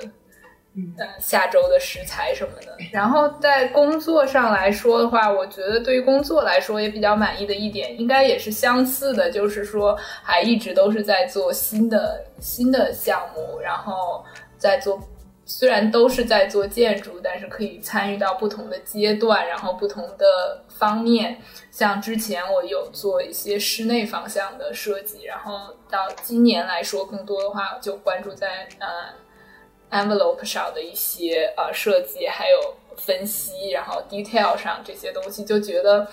[0.97, 2.77] 呃，下周的食材什么的。
[2.93, 14.25] 然后在工作上来说的话，我觉得对于工作来说也比较满意的一点，应该也是相似的，就是说还一直都是在做新的新的项目，然后
[14.57, 15.01] 在做，
[15.45, 21.39] 虽然都是在做建筑，但是可以参与到不同的阶段，然后不同的方面。
[21.73, 28.87] 像之前我有做一些室内方向的设计，然后到今年来说，更多的话就关注在呃。
[29.91, 36.07] Envelope 上的一些呃设计，还有分析，然后 detail 上这些东西，就觉得，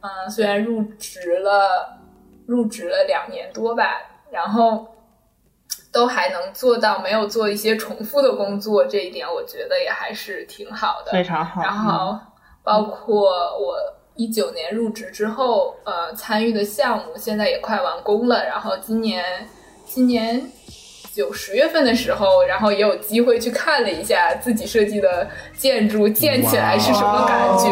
[0.00, 1.98] 嗯，虽然入职了
[2.46, 4.86] 入职了两年多吧，然后
[5.92, 11.62] 都还能做到没有做一些重复的工作，这一点我觉得也还是挺好的，非常好。
[11.62, 12.18] 然后
[12.62, 13.76] 包括我
[14.14, 19.48] 一九年入职之后，呃，参与的项目现在也快完工了，然后今年
[19.84, 20.52] 今年。
[21.16, 25.26] 九十月份的时候，然后也有机会去看了一下自己设计的
[25.56, 27.68] 建筑建起来是什么感觉，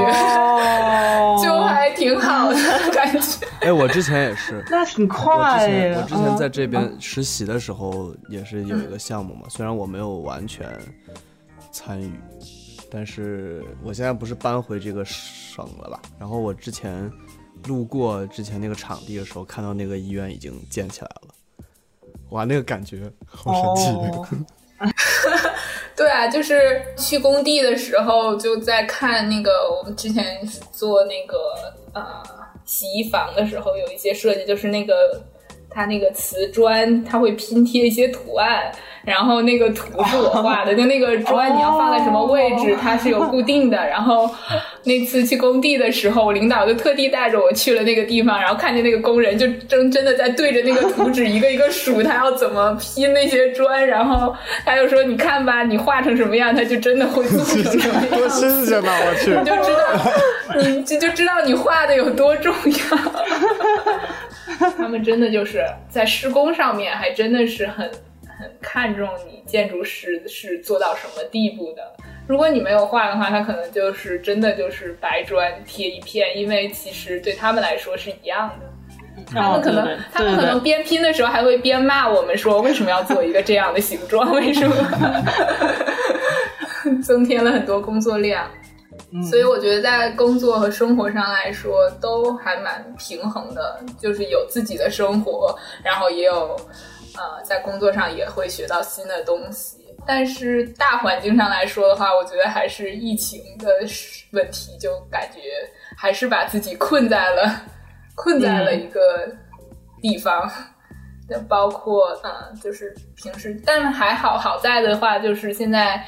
[1.21, 2.59] 哦 就还挺好的
[2.91, 3.47] 感觉。
[3.61, 5.95] 哎，我之前也是，那挺我之快前耶。
[5.95, 10.67] 我之前在嗯这边实习的时候也是有一个项目嘛，虽然我没有完全
[11.71, 12.13] 参与，
[12.91, 16.01] 但是我现在不是搬回这个省了吧？
[16.19, 17.13] 然后我之前
[17.67, 21.35] 路过之前那个场地的时候，看到那个医院已经建起来了，
[22.35, 23.91] 哇，那个感觉好神奇。
[23.91, 24.27] 哦
[25.97, 32.21] 对啊，就是去工地的时候就在看那个我们之前做那个呃
[32.65, 35.23] 洗衣房的时候有一些设计，就是那个
[35.75, 38.71] 它那个瓷砖它会拼贴一些图案，
[39.05, 43.77] 然后那个图是我画的，就那个砖你要放在什么位置，它是有固定的。
[43.77, 44.31] 然后
[44.85, 54.35] 那次去工地的时候，我领导就特地带着我去了那个地方，然后看见那个工人就真真的在对着那个图纸一个一个数，他要怎么拼那些砖，然后
[54.65, 58.93] 他就说：“你看吧，你画成什么样，他就真的会做成什么样。”多新鲜呐！
[59.07, 62.99] 我去，你就知道，你就就知道你画的有多重要。
[64.77, 67.91] 他们真的就是在施工上面，还真的是很
[68.39, 71.83] 很看重你建筑师是做到什么地步的。
[72.27, 78.67] 如果你没有画的话，他可能就是真的就是白砖贴一片，因为其实对他们来说是一样的。
[79.33, 84.33] 他们可能，哦对对他们可能边拼的时候还会边骂我们说，为什么要做一个这样的形状？
[84.35, 84.75] 为什么？
[87.03, 88.51] 增添了很多工作量。
[89.23, 96.57] 所以我觉得在工作和生活上来说都还蛮平衡的，就是有自己的生活，然后也有
[97.17, 99.79] 呃在工作上也会学到新的东西。
[100.07, 103.69] 但是大环境上来说的话，我觉得还是疫情的
[104.33, 105.41] 问题，就感觉
[105.97, 107.63] 还是把自己困在了
[108.15, 109.01] 困在了一个
[110.03, 110.51] 地方。
[111.27, 116.05] 就包括嗯，就是平时，但还好好在的话，就是现在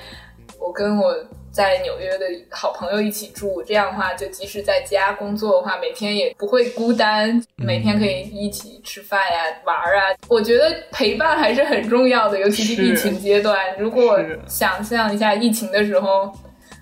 [0.60, 1.16] 我跟我
[1.56, 10.02] 在纽约的好朋友一起住，这样的话，就即使在家工作的话，每天也不会孤单，每天可以一起吃饭呀、玩儿啊。
[10.28, 13.74] 我觉得陪伴还是很重要的，尤其是是疫情阶段。
[13.78, 16.30] 如果想象一下疫情的时候，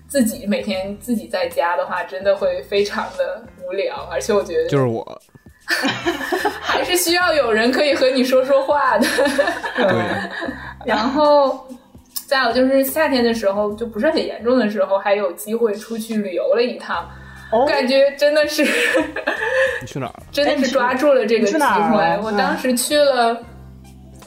[0.09, 5.21] 自己每天自己在家的话，真的会非常的无聊，而且我觉得就是我，
[6.59, 9.07] 还是需要有人可以和你说说话的。
[9.77, 9.87] 对，
[10.85, 11.65] 然后
[12.27, 17.07] 再有就是夏天的时候，就不是很严重的时候，还有机会出去旅游了一趟，
[17.51, 18.63] 哦感觉真的是
[19.81, 20.13] 你去哪儿？
[20.31, 22.21] 真的是抓住了这个机会了。
[22.23, 23.37] 我当时去了。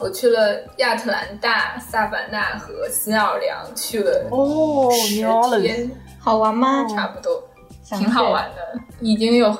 [0.01, 5.15] 我去了亚特兰大、萨凡纳和新奥尔良，去了哦十
[5.61, 6.87] 天，好玩吗？
[6.87, 7.43] 差不多。
[7.83, 9.51] 挺好玩的，已经有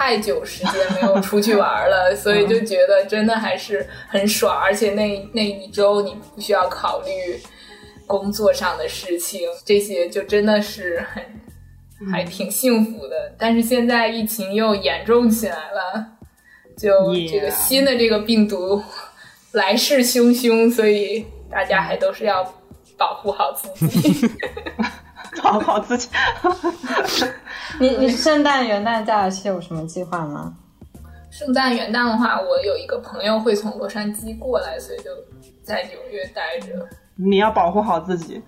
[0.00, 7.38] 太久时间没有出去玩了， 所以就觉得真的还是很爽，而且那那一周你不需要考虑
[8.06, 11.22] 工作上的事情，这些就真的是很
[12.10, 13.34] 还挺幸福的。
[13.38, 16.06] 但是现在疫情又严重起来了，
[16.78, 18.82] 就这个新的这个病毒
[19.52, 22.42] 来势汹汹，所以大家还都是要
[22.96, 24.26] 保护好自己。
[25.42, 26.08] 保护好自己。
[27.78, 30.54] 你你圣诞元旦假期有什么计划吗？
[31.30, 35.10] 圣诞元旦的话，我有一个朋友会从洛杉矶过来，所以就
[35.62, 36.74] 在纽约待着。
[37.14, 38.42] 你要保护好自己。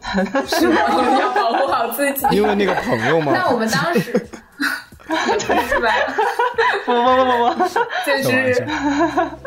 [0.47, 0.75] 是吗？
[1.13, 2.27] 你要保护好自己。
[2.31, 4.27] 因为那个朋友吗，那我们当时
[5.69, 5.91] 是吧？
[6.85, 7.69] 不不不不不，
[8.07, 8.65] 就是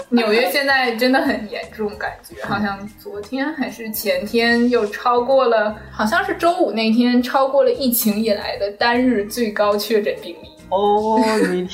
[0.09, 10.49] 纽约现在真的很严重，感觉好像昨天还是前天又超过了，好像是周五那天超过了疫情以来的单日最高确诊病例。
[10.69, 11.67] 哦，really，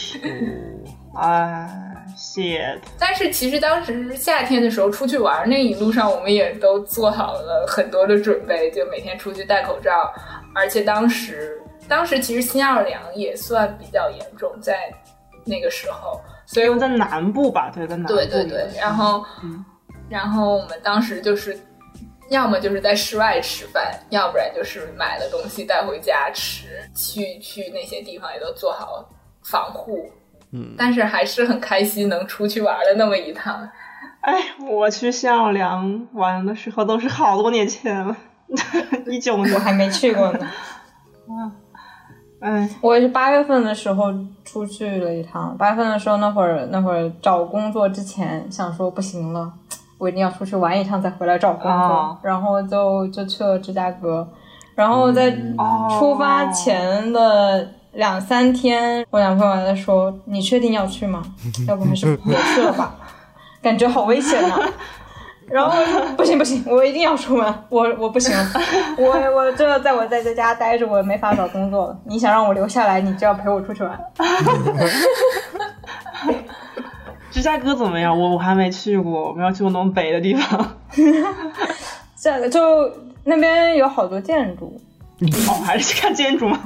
[1.18, 1.68] 哎
[2.18, 10.12] ，shit，但是其实当时夏天的时候出去玩，那一路上我们也都做好了很多的准备，就每天出去戴口罩，
[10.54, 11.58] 而且当时
[11.92, 14.90] 当时其实新奥尔良也算比较严重，在
[15.44, 18.16] 那个时候，所以因为在南部吧，对，在南部。
[18.16, 19.66] 对对对，然后，嗯
[20.08, 21.60] 然后我们当时就是，
[22.30, 29.06] 要么就是在室外吃饭，要不然就是买了东西带回家吃，去去那些地方也都做好
[29.44, 30.10] 防护，
[30.54, 33.70] 嗯，但是还是很开心能出去玩了那么一趟。
[34.22, 34.34] 哎，
[34.70, 38.16] 我去新奥尔良玩的时候都是好多年前了，
[39.08, 39.54] 一九年。
[39.54, 40.50] 我还没去过呢。
[42.42, 45.56] 哎，我也是八月份的时候出去了一趟。
[45.58, 49.54] 八月份的时候，那会儿那会儿找工作之前想说不行了，
[50.00, 54.28] 我一定要出去玩一趟再回来找工作，哦然后就就去了芝加哥。
[54.74, 61.22] 然后在哦出发前的两三天，我男朋友还在说：“你确定要去吗？
[61.68, 62.96] 要不还是别去了吧，
[63.62, 64.60] 感觉好危险啊。”
[65.52, 65.78] 然后
[66.16, 68.34] 不行不行，我一定要出门，我我不行，
[68.98, 72.00] 我我这在我在在家待着，我没法找工作了。
[72.06, 74.00] 你想让我留下来，你就要陪我出去玩。
[77.32, 78.18] 芝加哥怎么样？
[78.18, 80.76] 我我还没去过，我没有去过那么北的地方。
[82.18, 82.92] 这就
[83.24, 84.80] 那边有好多建筑。
[85.50, 86.60] 哦，还是去看建筑吗？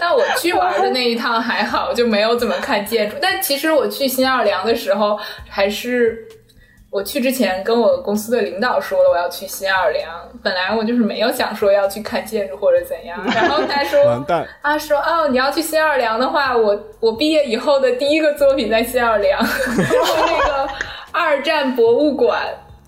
[0.00, 3.16] 但我去玩的那一趟还好，就没有怎么看建筑。
[3.20, 5.18] 但其实我去新奥尔良的时候，
[5.48, 6.18] 还是
[6.90, 10.10] 我去之前跟我公司的领导说了我要去新奥尔良。
[10.42, 13.22] 本来我就是没有想说要去看建筑或者怎样。
[13.34, 20.68] 然后他说，完蛋，他说哦，你要去新奥尔良的话，我我毕业以后的第一个作品在新奥尔良， 是那个
[21.12, 22.40] 二战博物馆，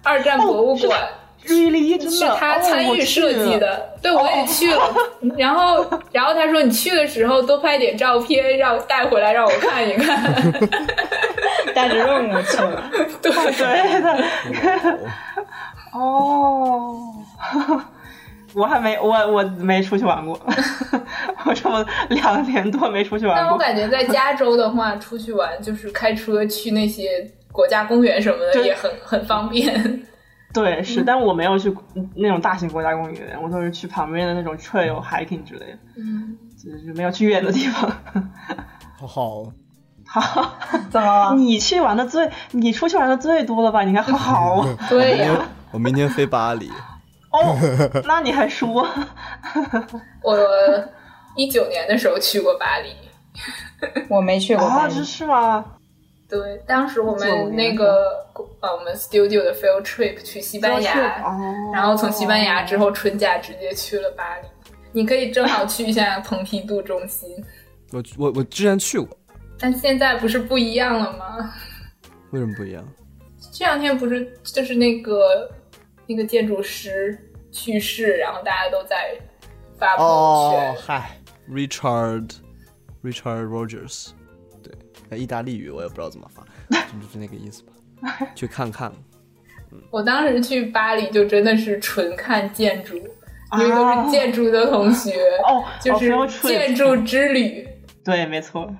[0.03, 0.91] 二战博物馆。
[0.91, 4.95] 瑞丽真的是他参与设计的，对我也去了。
[5.37, 10.33] 然后， 然后他说你去的时候多拍点照片，让带回来让我看一看。
[11.75, 12.91] 带着任务去了，
[13.23, 14.25] 对对的。
[15.93, 16.99] 哦，
[18.55, 20.39] 我还没我我没出去玩过，
[21.47, 23.43] 我这么两年多没出去玩过。
[23.43, 30.03] 但我感觉在加州的话，出去玩就是开车去那些国家公园什么的也很很方便。
[30.53, 31.75] 对，是，但我没有去
[32.15, 37.91] 那种大型国家公园，我都是去旁边的那种 trail hiking 之类的，嗯，就是没有去远的地方。
[38.99, 39.07] 好
[40.05, 40.57] 好，好，
[40.91, 41.35] 怎么了？
[41.37, 43.83] 你去玩的最，你出去玩的最多了吧？
[43.83, 44.67] 你看，好好。
[44.91, 46.71] 对呀，我明天飞巴黎。
[47.31, 47.57] 哦，
[48.05, 48.87] 那你还说？
[50.23, 50.39] 我
[51.35, 52.95] 一九年的时候去过巴黎，
[54.09, 55.65] 我没去过巴黎，这是吗？
[56.33, 58.27] 对，当时我们那个
[58.61, 61.23] 呃，我们 studio 的 field trip 去西班牙，
[61.75, 64.47] 然后从西班牙之后春假直接去了巴黎。
[64.93, 67.29] 你可以正好 去一下蓬皮杜中心。
[67.91, 69.15] 我我我之前去过，
[69.59, 71.53] 但现在不是不一样了吗？
[72.31, 72.83] 为什么不一样？
[73.53, 75.51] 这两天不是就是那个
[76.07, 77.19] 那个建筑师
[77.51, 79.15] 去世，然后大家都在
[79.79, 80.71] 发朋友圈。
[80.71, 81.11] 哦，嗨
[81.51, 82.37] ，Richard
[83.05, 84.13] Richard Rogers。
[85.17, 87.73] 意大利语我也不知道怎么发， 就是那个意思吧。
[88.35, 88.93] 去看看。
[89.91, 95.13] 我当时去巴黎就真的是纯看建筑，因为都是建筑的同学
[95.47, 97.67] 哦， 就是建筑之旅。
[98.05, 98.71] 对，没错。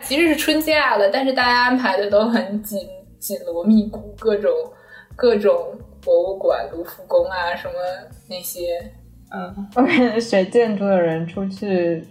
[0.00, 2.78] 其实是春假了，但是大家安排的都很紧
[3.18, 4.50] 紧锣密鼓，各种
[5.16, 7.74] 各种博物馆、卢浮宫啊什么
[8.28, 8.60] 那些。
[9.30, 12.02] 嗯，我感觉学建筑的人出去。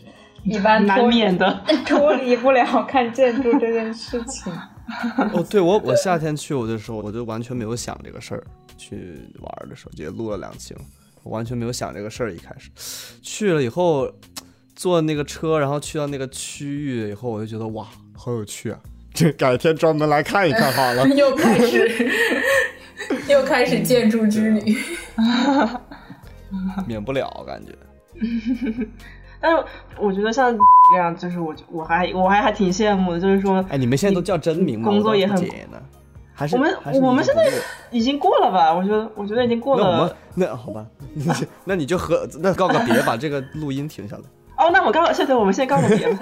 [0.47, 4.51] 一般难免的 脱离不了看建筑这件事情。
[5.33, 8.43] 哦，对我我夏天去我的时候，我就完全没有想这个事儿。
[8.77, 10.81] 去玩的时候，也录了两期了，
[11.23, 12.31] 我完全没有想这个事儿。
[12.31, 12.69] 一开始
[13.21, 14.09] 去了以后，
[14.75, 18.79] 坐那个车，然后去到那个区域以后，我就觉得哇，好有趣啊！
[19.13, 21.07] 这改天专门来看一看好了。
[21.09, 22.11] 又开始，
[23.27, 24.77] 又开始建筑之旅，
[26.85, 27.73] 免不了感觉。
[29.47, 29.63] 但是
[29.97, 34.89] 我觉得像这样，就是我我还我还还挺羡慕的，就是说，哎，你们现在都叫真名吗？
[34.89, 35.41] 工作也很
[35.71, 35.79] 呢，
[36.33, 37.49] 还是我们我们现在
[37.89, 38.73] 已经过了吧？
[38.73, 39.83] 我觉得我觉得已经过了。
[39.83, 40.85] 那我们那好吧，
[41.63, 44.23] 那你就和那告个别，把这个录音停下来。
[44.57, 46.19] 哦，那我告现在我们先告个别吧。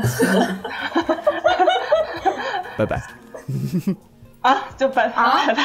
[2.77, 3.01] 拜拜。
[4.41, 5.55] 啊，就拜拜拜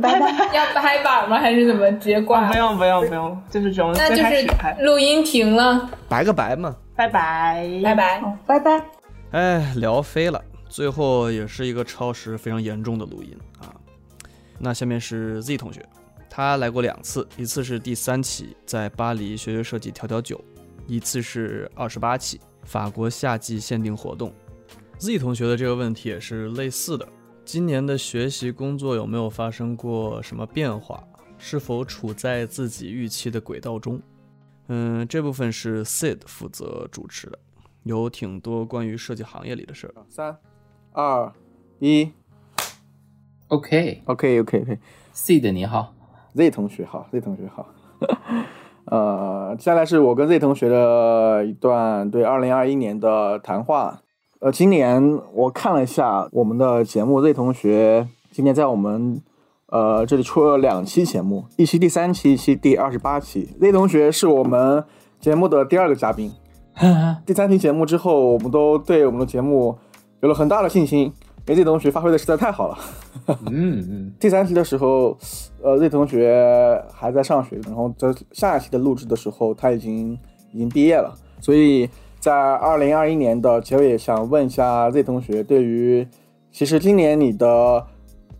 [0.00, 1.40] 拜拜，要拍板吗？
[1.40, 2.46] 还是怎么直接挂？
[2.48, 3.92] 不用不用不用，就是这种。
[3.96, 6.76] 那就是录音停了，拜个拜嘛。
[6.98, 8.90] 拜拜拜拜拜拜。
[9.30, 13.72] 哎，聊飞了，最后也是一个超时非常严重的录音啊。
[14.58, 15.88] 那下面是 Z 同学，
[16.28, 20.44] 他来过两次，一次是第三期在巴黎学学设计调调酒，
[20.88, 24.34] 一次是二十八期法国夏季限定活动。
[24.98, 27.06] Z 同学的这个问题也是类似的。
[27.44, 31.00] 今年的学习工作有没有发生过什么变化？
[31.38, 34.02] 是否处在自己预期的轨道中？
[34.68, 37.38] 嗯，这部分是 Sid 负责主持的，
[37.84, 39.94] 有挺多关于设计行业里的事儿。
[40.08, 40.36] 三、
[40.92, 41.32] 二、
[41.78, 42.12] 一
[43.48, 45.94] ，OK，OK，OK，OK，Sid 你好
[46.34, 47.66] ，Z 同学好，Z 同学好。
[48.84, 54.02] 呃，接下来是我跟 Z 同学的一段对二零二一年的谈话。
[54.40, 59.20] 呃，今年我看了一下我们的节目，Z 同学今年在我们
[59.70, 63.48] 呃这里出了两期节目，一期第三期，一期第二十八期。
[63.60, 64.84] Z 同学是我们
[65.20, 66.32] 节目的第二个嘉宾。
[67.26, 69.76] 第三期节目之后，我们都对我们的节目
[70.20, 71.12] 有了很大的信心，因
[71.48, 72.78] 为 Z 同学发挥的实在太好了。
[73.46, 74.12] 嗯嗯。
[74.20, 75.16] 第三期的时候，
[75.62, 80.18] 呃，Z 同学还在上学，然后在下一期的录制的时候，他已经
[80.52, 81.88] 已经毕业了，所以。
[82.20, 86.04] 在二零二一年的结尾，想问一下 Z 同学，对于
[86.50, 87.86] 其实今年你的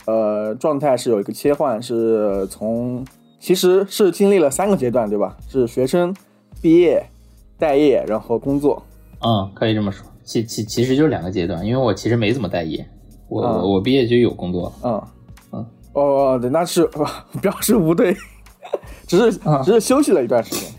[0.09, 3.05] 呃状态是有一个切换，是从
[3.39, 5.37] 其实是经历了三个阶段，对吧？
[5.47, 6.15] 是学生
[6.63, 7.05] 毕业、
[7.59, 8.83] 待业，然后工作。
[9.21, 10.07] 嗯，可以这么说。
[10.25, 12.87] 其其其实就是两个阶段，因为我其实没怎么待业，
[13.29, 14.73] 我、嗯我我毕业就有工作了。
[14.85, 15.03] 嗯
[15.53, 16.89] 嗯，哦，对，那是
[17.43, 18.17] 表示 不对，
[19.07, 20.71] 只是嗯只是休息了一段时间，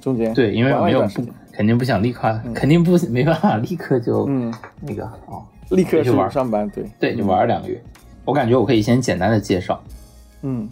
[0.00, 1.06] 中间对，因为我没有
[1.52, 7.82] 肯定不想立刻，肯定不没办法立刻就、嗯，那个哦，立刻就上班，对，对，就玩两个月。
[8.30, 9.82] 我感觉我可以先简单的介绍，
[10.42, 10.68] 嗯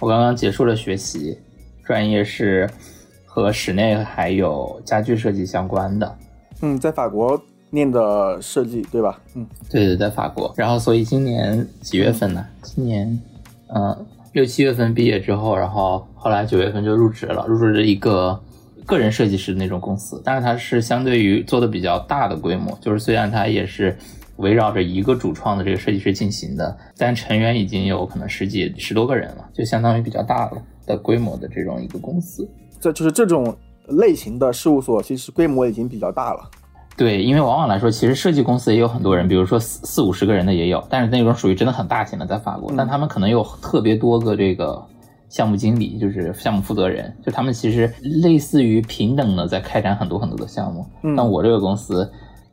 [0.00, 1.36] 我刚刚结束了学习，
[1.84, 2.66] 专业是
[3.26, 6.16] 和室内还有家具设计相关的。
[6.62, 9.20] 嗯，在法国念的设计，对吧？
[9.34, 10.50] 嗯对对，在法国。
[10.56, 12.42] 然后所以今年几月份呢？
[12.62, 13.20] 今年，
[13.66, 18.40] 嗯，六七月份毕业之后，然后后来九月份就入职了，入职了一个
[18.86, 23.94] 个人设计师的那种公司，但是它是相对于做的比较大的规模，就是虽然它也是
[24.38, 32.48] 围绕着一个主创的这个设计师进行的，但成员已经有可能十几十多个人了，就相当于比较大的的规模的这种一个公司。
[32.80, 33.56] 这就是这种
[33.88, 36.50] 类型的事务所，其实规模已经比较大了。
[36.96, 44.84] 对，因为往往来说，其实设计公司也有很多人，比如说四四五十个人的也有，但是那种属于真的很大型的，在法国，但他们可能有特别多个这个
[45.28, 50.84] 项目经理，就是项目负责人，就他们其实类似于平等的在开展很多很多的项目。
[51.04, 52.10] 嗯但我这个公司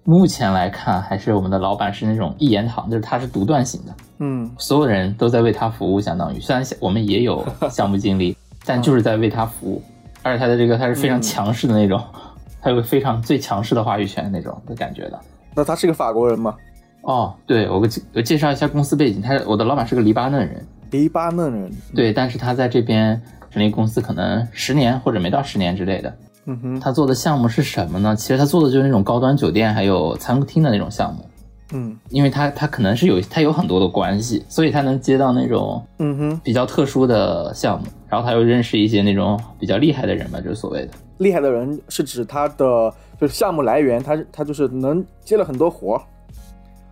[0.07, 9.81] 目前来看，还是我们的老板是那种一言堂，就是他是独断型的，嗯所有人都在为他服务，相当于虽然我们也有 项目经理，但就是在为他服务，
[10.21, 11.99] 而且他的这个他是非常嗯强势的那种，
[12.61, 15.19] 他有非常最强势的话语权那种的感觉的。
[15.55, 16.53] 那他是个法国人吗？
[17.01, 21.71] 哦，对我给我介绍一下公司背景，他我的老板是个黎巴嫩人，黎巴嫩人。
[21.95, 26.15] 对，但是他在这边成立公司可能十年或者没到十年之类的。
[26.45, 28.15] 嗯哼，他做的项目是什么呢？
[28.15, 31.25] 其实他做的就是那种高端酒店还有餐厅的那种项目，
[31.73, 40.91] 嗯因为他他可能是有他有很多的关系，所以他能接到那种嗯哼，比较特殊的项目，然后他又认识一些那种比较厉害的人吧，就是所谓的。
[41.17, 45.99] 厉害的人是指他的就是项目来源，他他就是能接了很多活，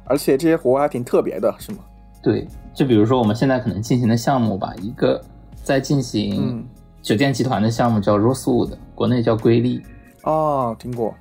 [0.05, 1.79] 而且这些活还挺特别的，是吗？
[2.23, 5.21] 对，就比如说我们现在可能进行的项目吧，一个
[5.61, 6.63] 在进行嗯
[7.03, 9.83] 酒店集团的项目叫 Rosewood，国内叫瑰丽，
[10.23, 11.13] 哦，听过。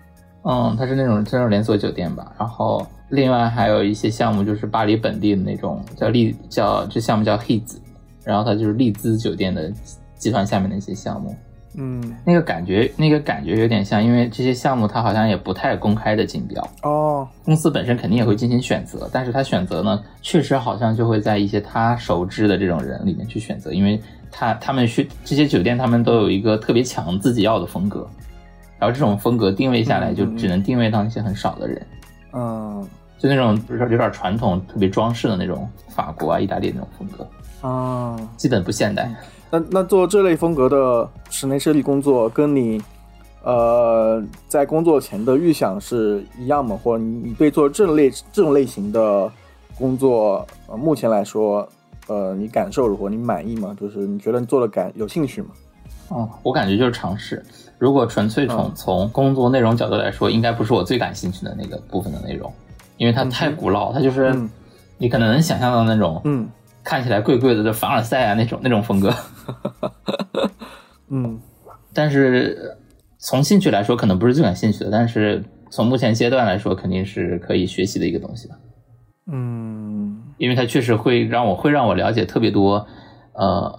[0.44, 2.32] 嗯，它是那种这种连锁酒店吧。
[2.38, 7.78] 然后另外还有一些项目就是巴黎本地的那种叫丽叫这项目叫 Hits，
[8.22, 9.72] 然后它就是丽兹酒店的
[10.14, 11.36] 集团下面的一些项目。
[11.76, 12.14] 嗯。
[12.24, 24.00] 那个感觉，那个感觉有点像，因为这些项目它好像也不太公开的竞标，哦，公司本身肯定也会进行选择，但是他选择呢，确实好像就会在一些他熟知的这种人里面去选择，因为
[24.30, 28.08] 他他们去这些酒店，他们都有一个特别强自己要的风格，
[28.78, 31.86] 然后这种风格定位下来，就只能定位到一些很少的人，
[32.32, 32.88] 嗯。
[33.18, 39.08] 就那种比如说有点传统、特别装饰的那种法国啊、意大利那种风格，啊，基本不现代。
[39.52, 42.82] 那那做这类风格的室内设计工作，跟你
[43.42, 46.78] 呃在工作前的预想是一样吗？
[46.82, 49.30] 或者你你对做这类这种类型的
[49.76, 51.68] 工作，呃，目前来说，
[52.06, 53.10] 呃，你感受如何？
[53.10, 53.76] 你满意吗？
[53.78, 55.48] 就是你觉得你做的感有兴趣吗？
[56.08, 57.44] 哦，我感觉就是尝试。
[57.78, 62.50] 如果纯粹从、嗯从工作内容角度来说，应该不是我最感兴趣的那个部分的内容，
[62.96, 64.48] 因为它太古老，它就是嗯
[64.96, 66.48] 你可能能想象到那种嗯
[66.84, 69.14] 看起来贵贵的，就凡尔赛啊那种那种风格。
[71.08, 71.40] 嗯
[71.92, 72.78] 但是呃
[73.18, 78.56] 从兴趣来说，可能不是最感兴趣的，但是从目前阶段来说，肯定是可以学习的一个东西吧。
[79.30, 82.84] 嗯因为它确实会让我会让我了解特别多，
[83.34, 83.78] 呃，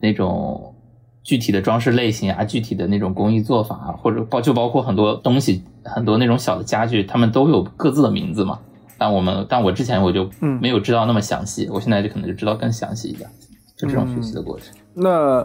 [0.00, 0.74] 那种
[1.22, 8.58] 具体的装饰类型啊，具体的那种工艺做法啊，或者包就包括很多东西，很多那种小的家具，他们都有各自的名字嘛。
[9.02, 13.28] 但我们但我之前我就嗯没有知道那么详细，我现在就可能就知道更详细一点，
[13.76, 14.72] 就这种学习的过程。
[14.94, 15.44] 那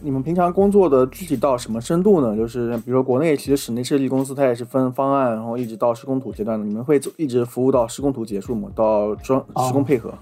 [0.00, 2.36] 你们平常工作的具体到什么深度呢？
[2.36, 8.68] 就是比如说国内其实室内设计公司它也是分方案，然后一直到施工图阶段的，你们会做一直服务到施工图结束吗？
[8.74, 10.12] 到装哦施工配合，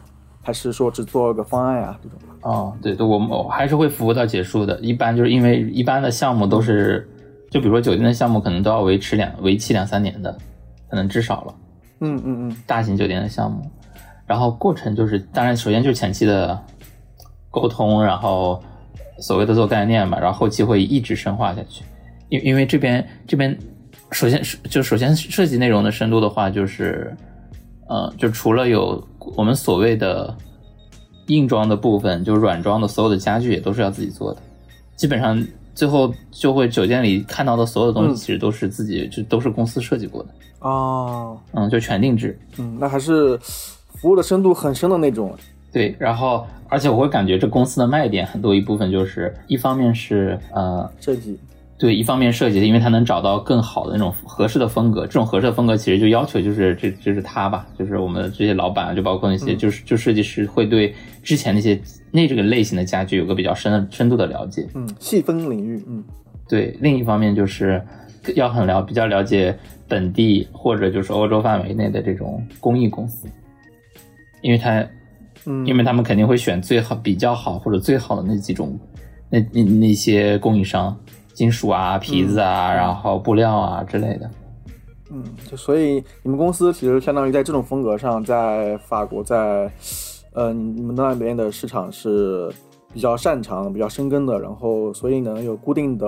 [0.42, 2.18] 还是说只做个方案啊、这种？
[2.42, 4.78] 哦，对对，我们还是会服务到结束的。
[4.80, 7.08] 一般就是因为一般的项目都是，
[7.50, 10.36] 就比如说酒店的项目，可能都要维持两为期两三年的，
[10.90, 11.54] 可能至少了。
[12.00, 12.56] 嗯嗯嗯。
[12.66, 13.62] 大型酒店的项目，
[14.26, 16.58] 然后过程就是，当然首先就是前期的
[17.50, 18.62] 沟通，然后
[19.20, 21.84] 所谓的做概念嘛，然后后期会一直深化下去。
[22.28, 23.58] 因因为这边这边
[24.12, 27.16] 首先是就首先设计内容的深度的话，就是
[27.88, 29.02] 呃，就除了有
[29.34, 30.36] 我们所谓的
[31.28, 34.40] 硬装的部分，就是软装的所有的家具也都是要自己做的，
[34.94, 35.42] 基本上
[35.74, 38.14] 最后就会酒店里看到的所有东西，嗯。
[38.14, 40.28] 其实都是自己就都是公司设计过的，
[40.60, 42.38] 哦，嗯，就全定制。
[42.58, 43.38] 嗯，那还是
[43.94, 45.34] 服务的深度很深的那种。
[45.70, 51.38] 对，然后而且我会感觉这公司的卖点很多一部分就是一方面是呃设计，
[51.78, 61.78] 对，一方面设计的，因为他能找到更好的那种合适的风格，这种合适的风格其实就要求就是这就是他吧，就是我们这些老板，就包括那些就是就设计师会对之前那些
[62.10, 64.66] 那这个类型的家具有个比较深的深度的了解。
[64.74, 66.02] 嗯，细分领域，嗯，
[66.48, 67.80] 对，另一方面就是
[68.34, 69.56] 要很了比较了解
[69.86, 73.28] 本地或者就是欧洲范围内的这种工艺公司，
[74.42, 74.86] 因为他
[75.46, 78.78] 嗯，因为他们肯定会选最好、比较好或者最好的那几种，
[79.30, 80.94] 那那那些供应商，
[81.32, 84.30] 金属啊、皮子啊，然后布料啊之类的。
[85.10, 89.70] 嗯，就所以你们公司其实相当于在这种风格上，在法国，在
[90.34, 92.52] 呃你们那边的市场是
[92.92, 96.06] 比较擅长、比较深耕的，然后所以呢有固定的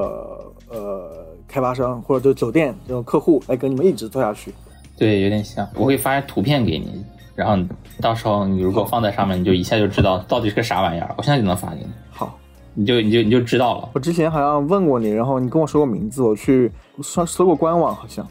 [0.69, 4.55] 呃开发商或者就酒店这种客户来跟你们一直做下去。
[4.97, 5.69] 对，有点像。
[5.75, 7.63] 我会发图片给你，然后
[8.01, 11.15] 到时候你如果放在上面，你就一下就知道到底是个啥玩意儿。
[11.17, 12.39] 我现在就能发给你，好，
[12.75, 13.89] 你就你就你就知道了。
[13.95, 16.71] 我之前好像问过你，然后你跟我说过名字，我去
[17.03, 18.27] 搜搜过官网，好像。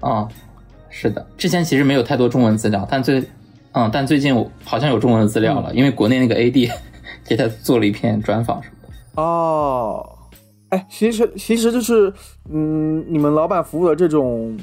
[0.00, 0.28] 啊、
[0.90, 3.22] 是的，之前其实没有太多中文资料，但最
[3.72, 6.70] 嗯，但最近我好像有中文的资料了，因为国内那个 AD
[7.24, 9.22] 给他做了一篇专访什么的。
[9.22, 10.11] 哦，
[10.72, 12.10] 哎，其实其实就是，
[12.48, 14.58] 嗯，你们老板服务的这种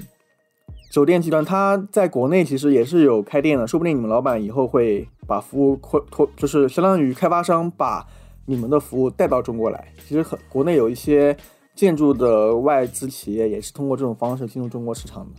[0.89, 8.07] 酒店集团，它在国内其实也是有开店的，说不定你们老板以后会把服务扩拓，就是相当于开发商把
[8.47, 9.87] 你们的服务带到中国来。
[10.07, 11.37] 其实很国内有一些
[11.75, 15.31] 建筑的外资企业也是通过这种方式进入中国市场的。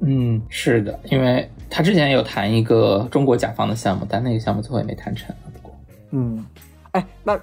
[0.00, 5.36] 嗯，是的，因为他之前有谈一个中国甲方的项目，但那个项目最后也没谈成。
[5.52, 5.76] 不过，
[6.12, 6.42] 嗯，
[6.92, 7.38] 哎，那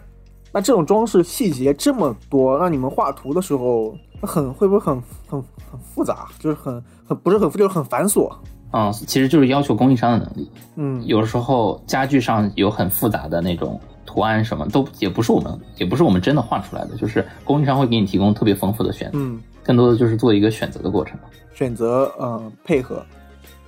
[0.53, 5.41] 那这种装饰细节这么多，那你们画图的时候，那很会不会很很
[5.71, 6.27] 很复杂？
[6.39, 8.29] 就是很很不是很复，就是很繁琐。
[8.73, 10.49] 嗯，其实就是要求供应商的能力。
[10.75, 21.19] 嗯，有时候家具上有很复杂的那种图案，什么都也不是我们也不是我们真的画出来的，就是供应商会给你提供特别丰富的选择，嗯，更多的就是做一个选择的过程。
[21.53, 23.03] 选择呃配合，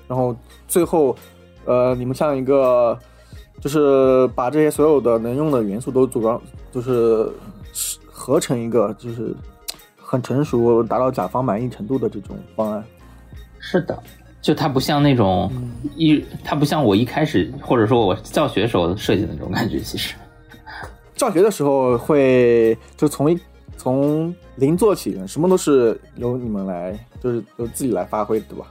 [0.07, 0.33] 然后
[0.69, 1.13] 最后
[1.65, 2.97] 呃你们像一个
[3.59, 6.41] 就是把这些所有的能用的元素都组装，
[6.71, 7.29] 就是
[8.05, 9.33] 合成一个就是
[9.97, 12.83] 很成熟、达到甲方满意程度的这种方案。
[13.59, 13.97] 是的，
[14.41, 15.51] 就它不像那种
[15.95, 20.15] 一，它不像我一开始或者说我教学时候设计的那种感觉，其实。
[21.15, 23.39] 教学的时候会就从一
[23.77, 28.65] 从零做起，什么都是由你们来，就是由自己来发挥，对吧？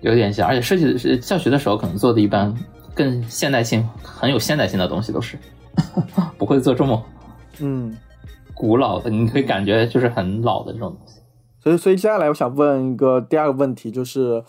[0.00, 2.52] 有点像，而且设计的是教学的时候，可能做的一般
[2.96, 5.38] 更现代性、很有现代性的东西都是，
[6.38, 7.04] 不会做这么
[7.60, 7.94] 嗯，
[8.54, 11.20] 古老的，你可以感觉就是很老的这种东西。
[11.60, 14.42] 所以所以接下来我想问一个第二个问题，就是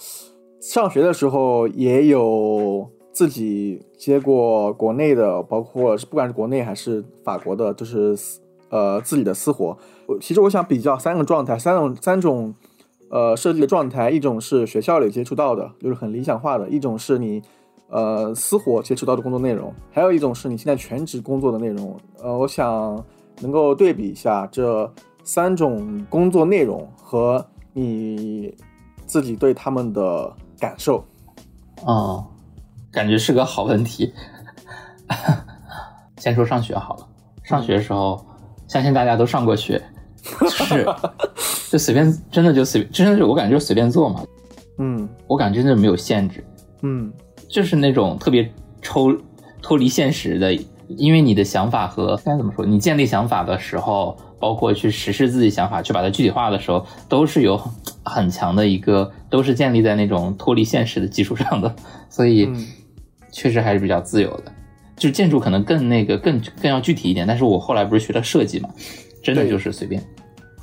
[0.62, 8.16] 上学的时候也有自己接过国内的，包括不管是国内还是法国的，就是
[8.70, 9.78] 呃自己的私活。
[10.06, 12.54] 我其实我想比较三个状态，三种三种
[13.10, 17.42] 呃设计的状态，一种是学校里接触到的，就是很理想化的；一种是你
[17.90, 21.98] 呃私活接触到的工作内容，还有一种是你现在全职工作的内容。
[22.22, 23.04] 呃，我想
[23.42, 24.92] 能够对比一下这
[25.24, 28.54] 三种工作内容和你
[29.06, 31.04] 自己对他们的感受。
[31.86, 32.26] 哦，
[32.92, 34.14] 感觉是个好问题。
[36.18, 37.08] 先说上学好了，
[37.44, 38.26] 上学的时候，
[38.68, 39.82] 相信大家都上过学，
[40.50, 40.86] 是
[41.72, 44.24] 就随便，真的就随，真的就我感觉就随便做嘛。
[44.80, 46.44] 嗯我感觉真的没有限制，
[46.82, 47.14] 嗯
[47.50, 49.16] 就是那种特别抽
[49.62, 50.54] 脱离现实的，
[50.88, 57.60] 因为你的想法和该怎么说，你建立想法的时候，包括去实施自己想法，去把它具体化的时候，都是有
[58.04, 61.76] 很强的一个，都是建立在那种脱离现实的基础上的，
[62.10, 62.66] 所以嗯
[63.32, 64.52] 确实还是比较自由的。
[64.96, 68.70] 就建筑可能更那个更更要具体一点，但是我后来不是学了设计嘛，
[69.24, 70.02] 真的就是随便，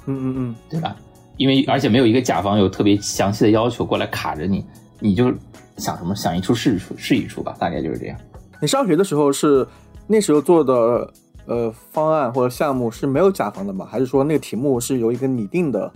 [0.07, 0.97] 嗯嗯嗯，对吧？
[1.37, 4.65] 因为而且没有一个甲方有特别详细的要求过来卡着你，
[4.99, 5.33] 你就
[5.77, 8.19] 想什么想一出是一出是一出吧，大概就是这样。
[8.61, 9.67] 你上学的时候是
[10.07, 11.13] 那时候做的
[11.47, 13.87] 呃方案或者项目是没有甲方的吗？
[13.91, 15.93] 还是说那个题目是由一个拟定的，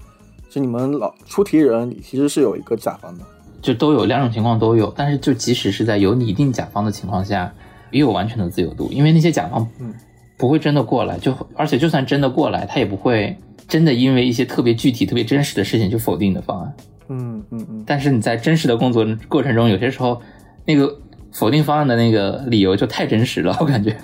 [0.51, 3.25] 是你们老出题人其实是有一个甲方的？
[3.61, 7.53] 就都有两种情况都有，但是就即使是在有拟定甲方的情况下，
[7.91, 9.93] 也有完全的自由度，因为那些甲方嗯
[10.37, 16.73] 不会真的过来，就而且就算真的过来，他也不会真的因为一些特别具体、特别真实的事情就否定你的方案。
[17.09, 20.21] 嗯嗯嗯，但是你在真实的工作过程中，有些时候
[20.65, 20.95] 那个
[21.33, 23.97] 否定方案的那个理由就太真实了，我感觉。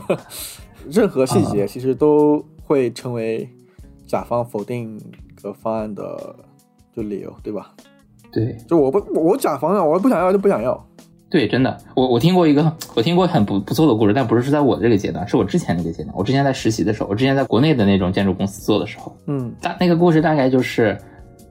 [0.90, 3.48] 任何细节其实都会成为
[4.06, 6.34] 甲方否定一个方案的
[6.96, 7.72] 就理由，对吧？
[8.32, 10.82] 对，就我不我我甲方啊，我不想要就不想要。
[11.30, 16.14] 对，真的，我我听过一个，我听过很不不错的故事，但不是是在我这个阶段，是我之前那个阶段。
[16.16, 20.96] 我之前在实习的时候，我之前在国内的那种建筑公司做的时候，嗯大那个故事大概就是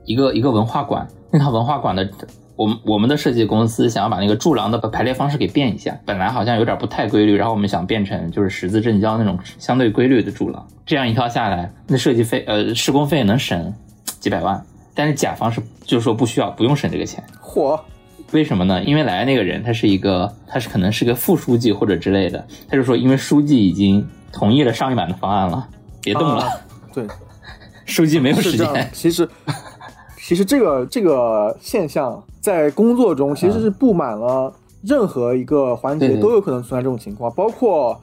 [0.08, 2.10] 一个一个文化馆，那套文化馆的，
[2.56, 13.72] 我们我们的设计公司想要把那个柱廊的排列方式给变一下，本来好像有点不太规律，然后我们想变成就是十字正交那种相对规律的柱廊，这样一套下来，那设计费呃施工费能省
[14.18, 17.22] 几百万，但是甲方是就是说不需要不用省这个钱。
[17.42, 17.78] 嚯，
[18.32, 18.82] 为什么呢？
[18.82, 25.68] 因为来的那个人他是一个，他是可能是个副书记或者之类的，他就说因为书记已经同意了上一版的方案了，
[26.02, 26.50] 别动了，啊
[26.94, 27.06] 对，
[27.84, 28.90] 书记没有时间。。
[28.92, 29.28] 其实，
[30.28, 34.52] 其实这个这个现象在工作中其实是布满了
[34.82, 37.98] 任何一个环节都有可能存在这种情况，包括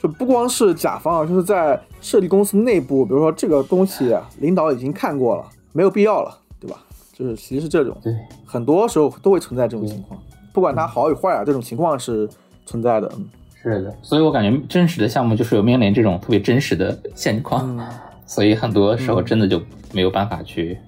[0.00, 6.76] 就不光是甲方啊，就是在设计公司内部，比如说这个东西啊领导已经看过了，没有必要了，对吧？
[7.12, 8.14] 就是其实是这种，对，
[8.46, 10.20] 很多时候都会存在这种情况，
[10.52, 12.30] 不管它好与坏啊，这种情况是
[12.64, 13.10] 存在的。
[13.16, 13.28] 嗯。
[13.60, 17.76] 是的，所以我感觉真实的项目就是有面临这种特别真实的现况，
[18.24, 19.60] 所以很多时候真的就
[19.92, 20.78] 没有办法去，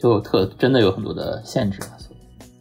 [0.00, 1.78] 就特真的有很多的限制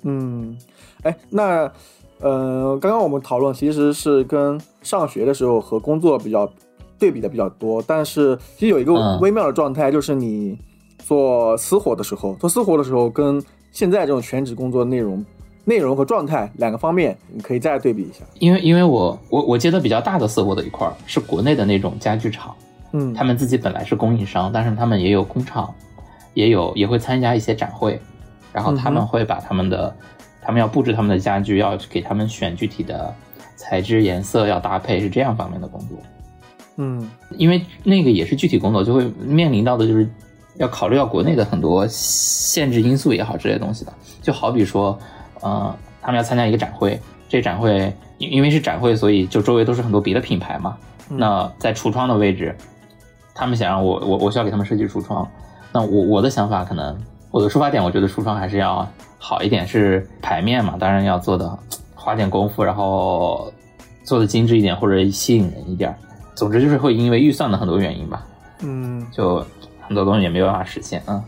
[0.04, 0.58] 嗯，
[1.04, 1.72] 哎，那
[2.20, 6.50] 呃，刚刚我们讨论其实是跟上学的时候和工作比较
[6.98, 10.58] 对比的比较多，但是其实有一个嗯微妙的状态，就是你
[10.98, 15.26] 做私活的时候，做私活的时候跟现在这种全职工作内容、
[15.64, 18.26] 内容和状态两个方面，你可以再对比一下。
[18.40, 22.54] 因为因为我我我接的比较大的私活的一块儿是国内的那种家具厂。
[22.92, 25.74] 嗯，他们自己本来是供应商，但是他们也有工厂，
[26.34, 28.00] 也有也会参加一些展会，
[28.54, 29.96] 然后他们会把他们的，
[30.42, 33.14] 他们要布置他们的家具，要给他们选具体的
[33.56, 35.98] 材质、颜色要搭配，是这样方面的工作。
[36.78, 37.10] 嗯。
[37.38, 40.10] 因为那个也是具体工作，就会面临到的就是
[40.56, 44.98] 要考虑到国内的很多限制因素也好之类的东西的，就好比说，
[45.42, 47.00] 呃，他们要参加一个展会，
[47.30, 50.78] 这展会因因为是展会，所以就周围都是很多别的品牌嘛。
[51.08, 52.56] 那在橱窗的位置，
[53.34, 55.30] 他们想让我我我需要给他们设计橱窗，
[55.72, 56.98] 那我我的想法可能
[57.32, 61.58] 我的出发点，我觉得橱窗还是要好一点，是牌面嘛，当然要做的
[61.94, 63.52] 花点功夫，然后
[64.04, 65.96] 做的精致一点或者吸引人一点。
[66.36, 68.26] 总之就是会因为预算的很多原因吧，
[68.62, 69.46] 嗯就
[69.82, 71.24] 很多东西也没有办法实现啊。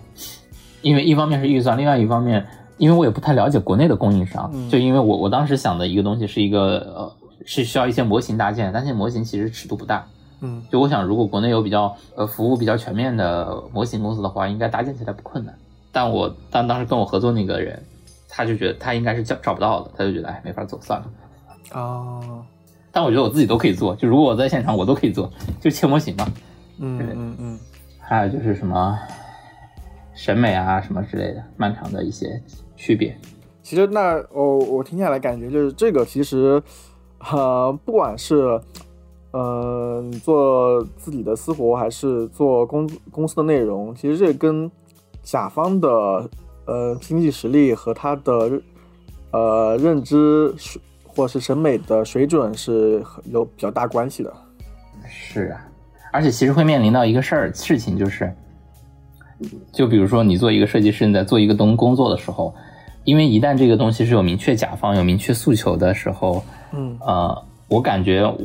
[0.82, 2.44] 因为一方面是预算，另外一方面，
[2.78, 7.12] 因为我也不太了解国内的供应商，就因为我我当时想的一个东西是一个呃
[7.46, 10.04] 是需要一些模型搭建，但是模型其实尺度不大。
[10.42, 15.56] 嗯，就我想，如果国内有比较呃服务比较全面的模型公司的话，应该搭建起来不困难。
[15.92, 17.82] 但我但当时跟我合作那个人，
[18.28, 21.08] 他就觉得他应该是找找不到的，他就觉得哎没法做算了。
[21.74, 22.44] 哦，
[22.92, 26.28] 但我觉得我自己都可以做，就如果我在现场，我都可以做，就切模型嘛。
[26.80, 27.60] 嗯嗯嗯，
[28.00, 28.98] 还有就是什么
[30.16, 32.42] 审美啊什么之类的，漫长的一些
[32.76, 33.16] 区别。
[33.62, 36.62] 其实那我我听下来感觉就是这个其实，
[37.32, 38.60] 呃，不管是
[39.32, 44.70] 呃做自己的私活还是做公公司的内容，其实这跟
[45.24, 45.90] 甲方的
[46.66, 48.62] 呃经济实力和他的
[49.32, 54.34] 呃认知水或是审美的水准是有比较大关系的。
[55.08, 55.68] 是啊，
[56.12, 58.34] 而且其实会面临到一个事儿事情，就是，
[59.72, 62.54] 就比如说你做一个设计师，你在做一个东工作的时候，
[63.04, 68.38] 因为一旦这个东西是有明确甲方、有明确诉求的时候，嗯呃，我感觉我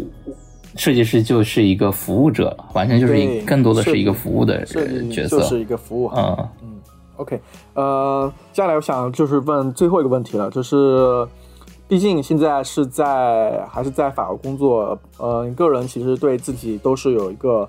[0.76, 5.38] 设计师就是一个服务者，完全就是一更多的是一个服务的角色。
[5.38, 6.68] 就是一个服务嗯嗯
[7.16, 7.40] ，OK，
[7.74, 11.26] 呃，接下来我想就是问最后一个问题了，就是，
[11.88, 17.68] 毕竟现在是在还是在法国工作，呃，你个人其实对自己都是有一个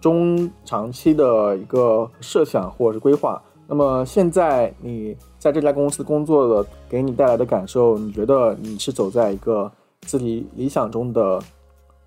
[0.00, 3.40] 中长期的一个设想或者是规划。
[3.68, 9.70] 那么现在你在这家公司工作的，给你带来的感受，你觉得你是走在一个
[10.02, 11.40] 自己理想中的，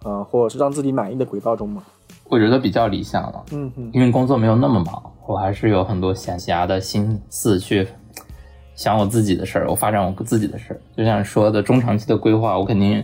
[0.03, 1.83] 呃，或者是让自己满意的轨道中吗？
[2.25, 3.43] 我觉得比较理想了。
[3.51, 7.87] 嗯哼，因为工作没有那么忙，我还是有很多闲暇的心思去
[8.75, 10.79] 想我自己的事儿，我发展我自己的事儿。
[10.95, 13.03] 就像说的中长期的规划，我肯定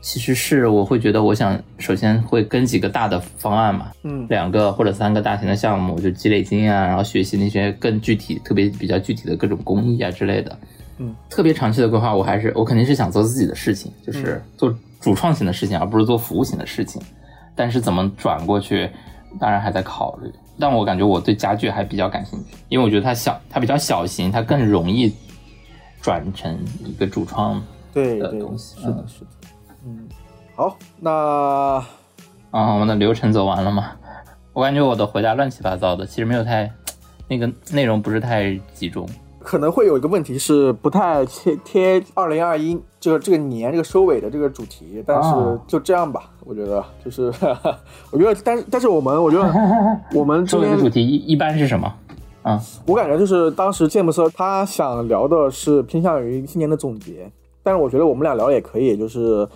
[0.00, 10.58] 其实是我会觉得，我想首先会跟几个大的方案嘛，嗯两个或者三个大型的项目，就积累经验啊，然后学习那些更具体、特别比较具体的各种工艺啊之类的。
[10.98, 14.74] 嗯，特别长期的规划，我还是我肯定是想做自己的事情，就是做
[15.04, 17.00] 主创型的事情，而不是做服务型的事情。
[17.54, 18.90] 但是怎么转过去，
[19.38, 20.32] 当然还在考虑。
[20.58, 25.14] 但我感觉我对家具还比较感兴趣，因为我觉得它小，它比较小型，它更容易
[26.00, 29.26] 转成一个主创的东西是的，是的，
[29.84, 30.08] 嗯，
[30.54, 31.10] 好，那
[32.50, 32.72] 啊。
[32.72, 33.92] 我们的流程走完了吗？
[34.54, 36.72] 我感觉我的回答乱七八糟的，其实没有太
[37.28, 39.06] 那个内容不是太集中。
[39.44, 47.32] 可能会有一个问题是不太贴贴二零二一这个这个年这个收尾的这个主题，但是啊就这样吧，我觉得就是
[48.10, 49.44] 我觉得，但是但是我们我觉得
[50.14, 51.94] 我们这边主题一一般是什么？
[52.42, 57.30] 啊，我感觉就是当时詹姆斯他想聊的是偏向于今年的总结，
[57.62, 59.48] 但是我觉得我们俩聊也可以，就是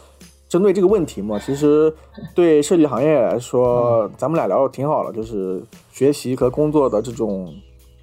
[0.49, 1.39] 针对这个问题嘛。
[1.39, 1.93] 其实
[2.35, 7.55] 对设计行业来说，咱们俩聊的挺好了，就是学习和工作的这种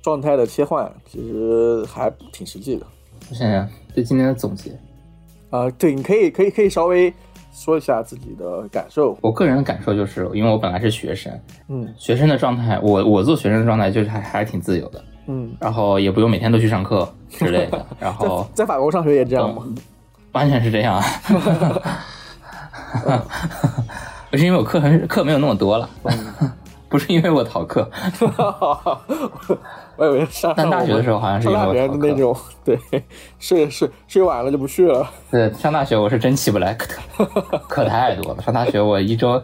[0.05, 2.85] 状态的切换，其实还挺实际的。
[3.27, 4.69] 我想想，对今天的总结，
[5.49, 7.11] 啊、对，你可以可以可以稍微
[7.51, 9.17] 说一下自己的感受。
[9.19, 11.33] 我个人的感受就是，因为我本来是学生，
[11.69, 19.63] 嗯学生的状态，我我做学生的状态就是还还是挺自由的，嗯，然后也不用每天都去上课之类的， 然后在法国上学也这样吗？
[20.33, 21.03] 完全是这样啊。
[24.29, 25.89] 不是因为我课很课没有那么多了，
[26.89, 27.89] 不是因为我逃课，
[29.97, 32.79] 我以为上上大学的时候好像是因为上大学我逃课的那种，对，
[33.39, 35.09] 睡睡睡晚了就不去了。
[35.31, 37.25] 对，上大学我是真起不来，课
[37.67, 38.41] 课太多了。
[38.41, 39.41] 上大学我一周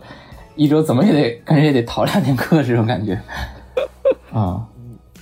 [0.55, 3.19] 一周怎么也得感觉也得逃两天课，这种感觉。
[4.33, 4.65] 啊、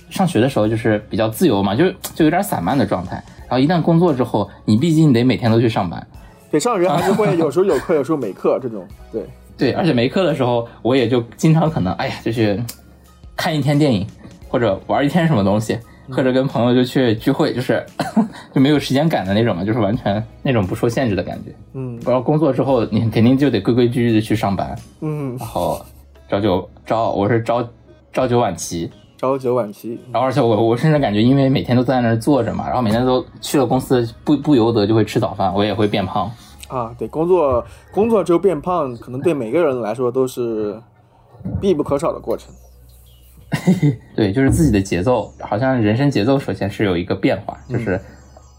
[0.08, 3.22] 上学的时候就是比较自由嘛，就就有点散漫的状态。
[3.48, 6.04] 然后一旦工作之后，你毕竟得每天都去上班，
[6.50, 8.86] 对，上学还是会 有时候有课，有时候没课这种。
[9.12, 9.24] 对，
[9.58, 12.62] 对，而且没课的时候，我也就经常可能，哎呀，就是
[13.36, 14.06] 看一天电影，
[14.50, 15.78] 或者玩一天什么东西，
[16.10, 17.84] 或者跟朋友就去聚会，就是
[18.52, 21.54] 就没有时间感的那种嘛，就是完全那种不受限制的感觉。
[21.74, 25.80] 嗯然后工作之后，你肯定就得规规矩矩的去上班，嗯，然后
[26.28, 27.66] 朝九朝我是朝
[28.12, 30.00] 朝九晚七，朝九晚七。
[30.12, 36.30] 然后而且我我甚至感觉，因为每天都在那儿坐着嘛，然后每天都去了公司，不不由得就会吃早饭，我也会变胖。
[36.68, 40.80] 啊，对，工作工作之后变胖，可能对每个人来说都是
[41.60, 42.52] 必不可少的过程。
[44.14, 48.00] 对，就是自己的节奏，好像人生节奏首先是有一个变化，就是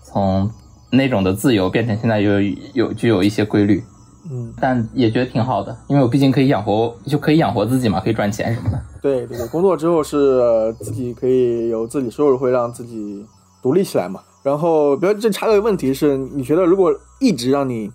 [0.04, 0.50] 从
[0.92, 2.42] 那种的自由变成现在有
[2.74, 3.82] 有具有一些规律，
[4.30, 8.82] 嗯，但也觉得挺好的，因为我毕竟可以养活，就可以养活自己嘛，可以赚钱什么的。
[9.02, 13.26] 对对对，工作之后是呃自己可以有自己收入，会让自己
[13.62, 14.22] 独立起来嘛。
[14.44, 17.88] 然后，比如这插个问题是，你觉得如果一直让你，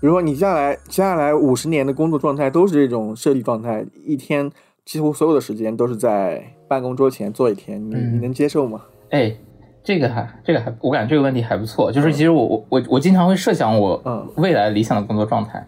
[0.00, 4.50] 比如说你接下来接下来五十年的工作状态都是这种设计状态，一天
[4.84, 8.82] 几乎所有的时间都是在办公桌前坐一天，你嗯你能接受吗？
[9.10, 9.32] 哎，
[9.82, 11.90] 这个还这个还，我感觉这个问题还不错。
[11.92, 15.64] 就是其实我我我我经常会设想我嗯未来理想的工作状态。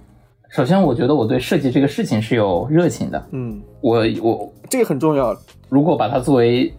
[0.51, 3.27] 首先，我觉得我对设计这个事情是有热情的。
[3.31, 5.35] 嗯，我我这个很重要。
[5.69, 6.73] 如果把它作为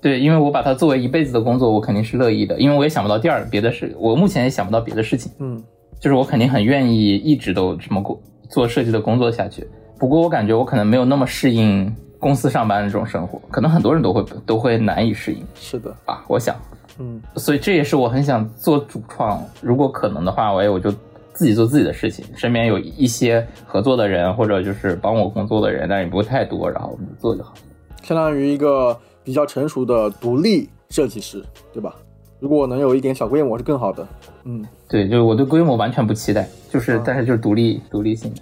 [0.00, 5.32] 对，因为我把它作为一辈子的工作，我肯定是乐意的，因为我也想不到第二别的事，我目前也想不到别的事情。
[5.40, 5.62] 嗯
[5.98, 8.20] 就是我肯定很愿意一直都这么过
[8.50, 9.66] 做设计的工作下去。
[9.98, 16.24] 不过我感觉我可能没有那么适应公司上班的这种生活，可能很多人都会都会难以适应是的，啊。
[16.28, 16.56] 我想，
[16.98, 20.90] 嗯所以这也是我很想做主创，如果可能的话，我也我就
[21.32, 27.54] 自己做自己的事情，身边有一些合作的人或者就是帮我工作的人，但也不会太多，然后我们就做就好。
[28.02, 31.94] 相当于一个比较成熟的独立设计师，对吧？
[32.38, 34.06] 如果能有一点小规模是更好的。
[34.44, 38.40] 嗯，对，就是我对规模完全不期待，就是、嗯但是就是独立独立性的。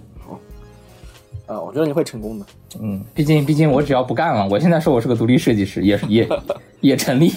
[1.47, 2.45] 啊，我觉得你会成功的。
[2.81, 6.29] 嗯，毕竟毕竟我只要不干了，我现在说我是个独立设计师，也也
[6.81, 7.31] 也成立。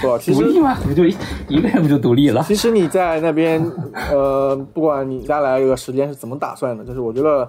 [0.00, 0.18] 对吧？
[0.18, 1.14] 其实 独立嘛，不就一
[1.48, 2.42] 一个人不就独立了？
[2.46, 3.62] 其实你在那边，
[4.10, 7.48] 呃，不管你将来这个时间是怎么打算的，就是我觉得，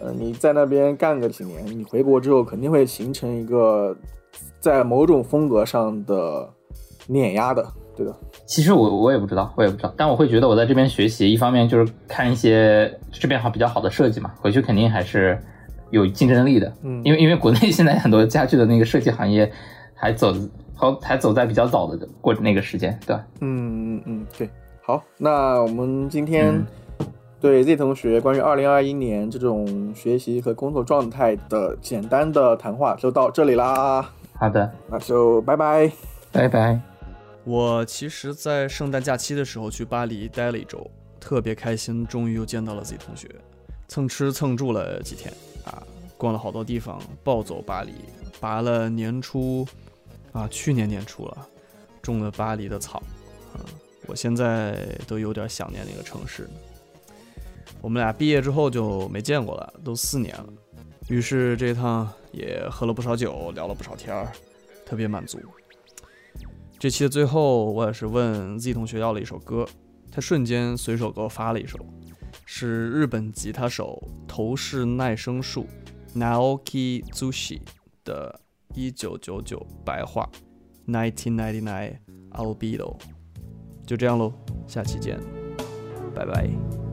[0.00, 3.94] 呃，你在那边干个几年，你回国之后肯定会形成一个
[4.60, 6.48] 在某种风格上的
[7.06, 8.14] 碾压的，对的。
[8.46, 15.38] 其实我我也不知道，我也不知道，但我会觉得我在这边学习，一方面就是看一些这边好比较好的设计嘛，回去肯定还是
[15.90, 16.72] 有竞争力的。
[16.82, 19.50] 嗯因为因为国内现在很多家具的那个设计行业
[19.94, 20.34] 还走
[20.74, 23.24] 还还走在比较早的过那个时间，对吧？
[23.40, 24.48] 嗯嗯嗯，对。
[24.82, 26.66] 好，那我们今天嗯
[27.40, 35.90] 对 Z 同学关于二零二一年这种学习和工作状态的简单的谈话就到这里啦，好的，那就拜拜。
[36.32, 36.93] 拜拜。
[37.44, 40.90] 我其实，在圣诞假期的时候去巴黎待了一周，
[41.20, 43.28] 特别开心，终于又见到了自己同学，
[43.86, 45.30] 蹭吃蹭住了几天
[45.66, 45.82] 啊，
[46.16, 47.92] 逛了好多地方，暴走巴黎，
[48.40, 49.66] 拔了年初
[50.32, 51.48] 啊，去年年初了，
[52.00, 53.02] 种了巴黎的草，
[53.52, 53.60] 啊，
[54.06, 56.48] 我现在都有点想念那个城市。
[57.82, 60.48] 我们俩毕业之后就没见过了，都四年了，
[61.08, 64.32] 于是这趟也喝了不少酒，聊了不少天儿，
[64.86, 65.38] 特别满足。
[66.84, 69.66] 这期的最后，我也是问 Z 同学要了一首歌，
[70.12, 71.78] 他瞬间随手给我发了一首，
[72.44, 75.66] 是日本吉他手头市奈生树
[76.14, 77.62] Naoki Zushi
[78.04, 78.38] 的
[78.78, 80.28] 《一九九九白话》。
[80.92, 81.96] Nineteen Ninety Nine
[82.32, 82.98] Albedo，
[83.86, 84.34] 就这样喽，
[84.66, 85.18] 下期见，
[86.14, 86.83] 拜拜。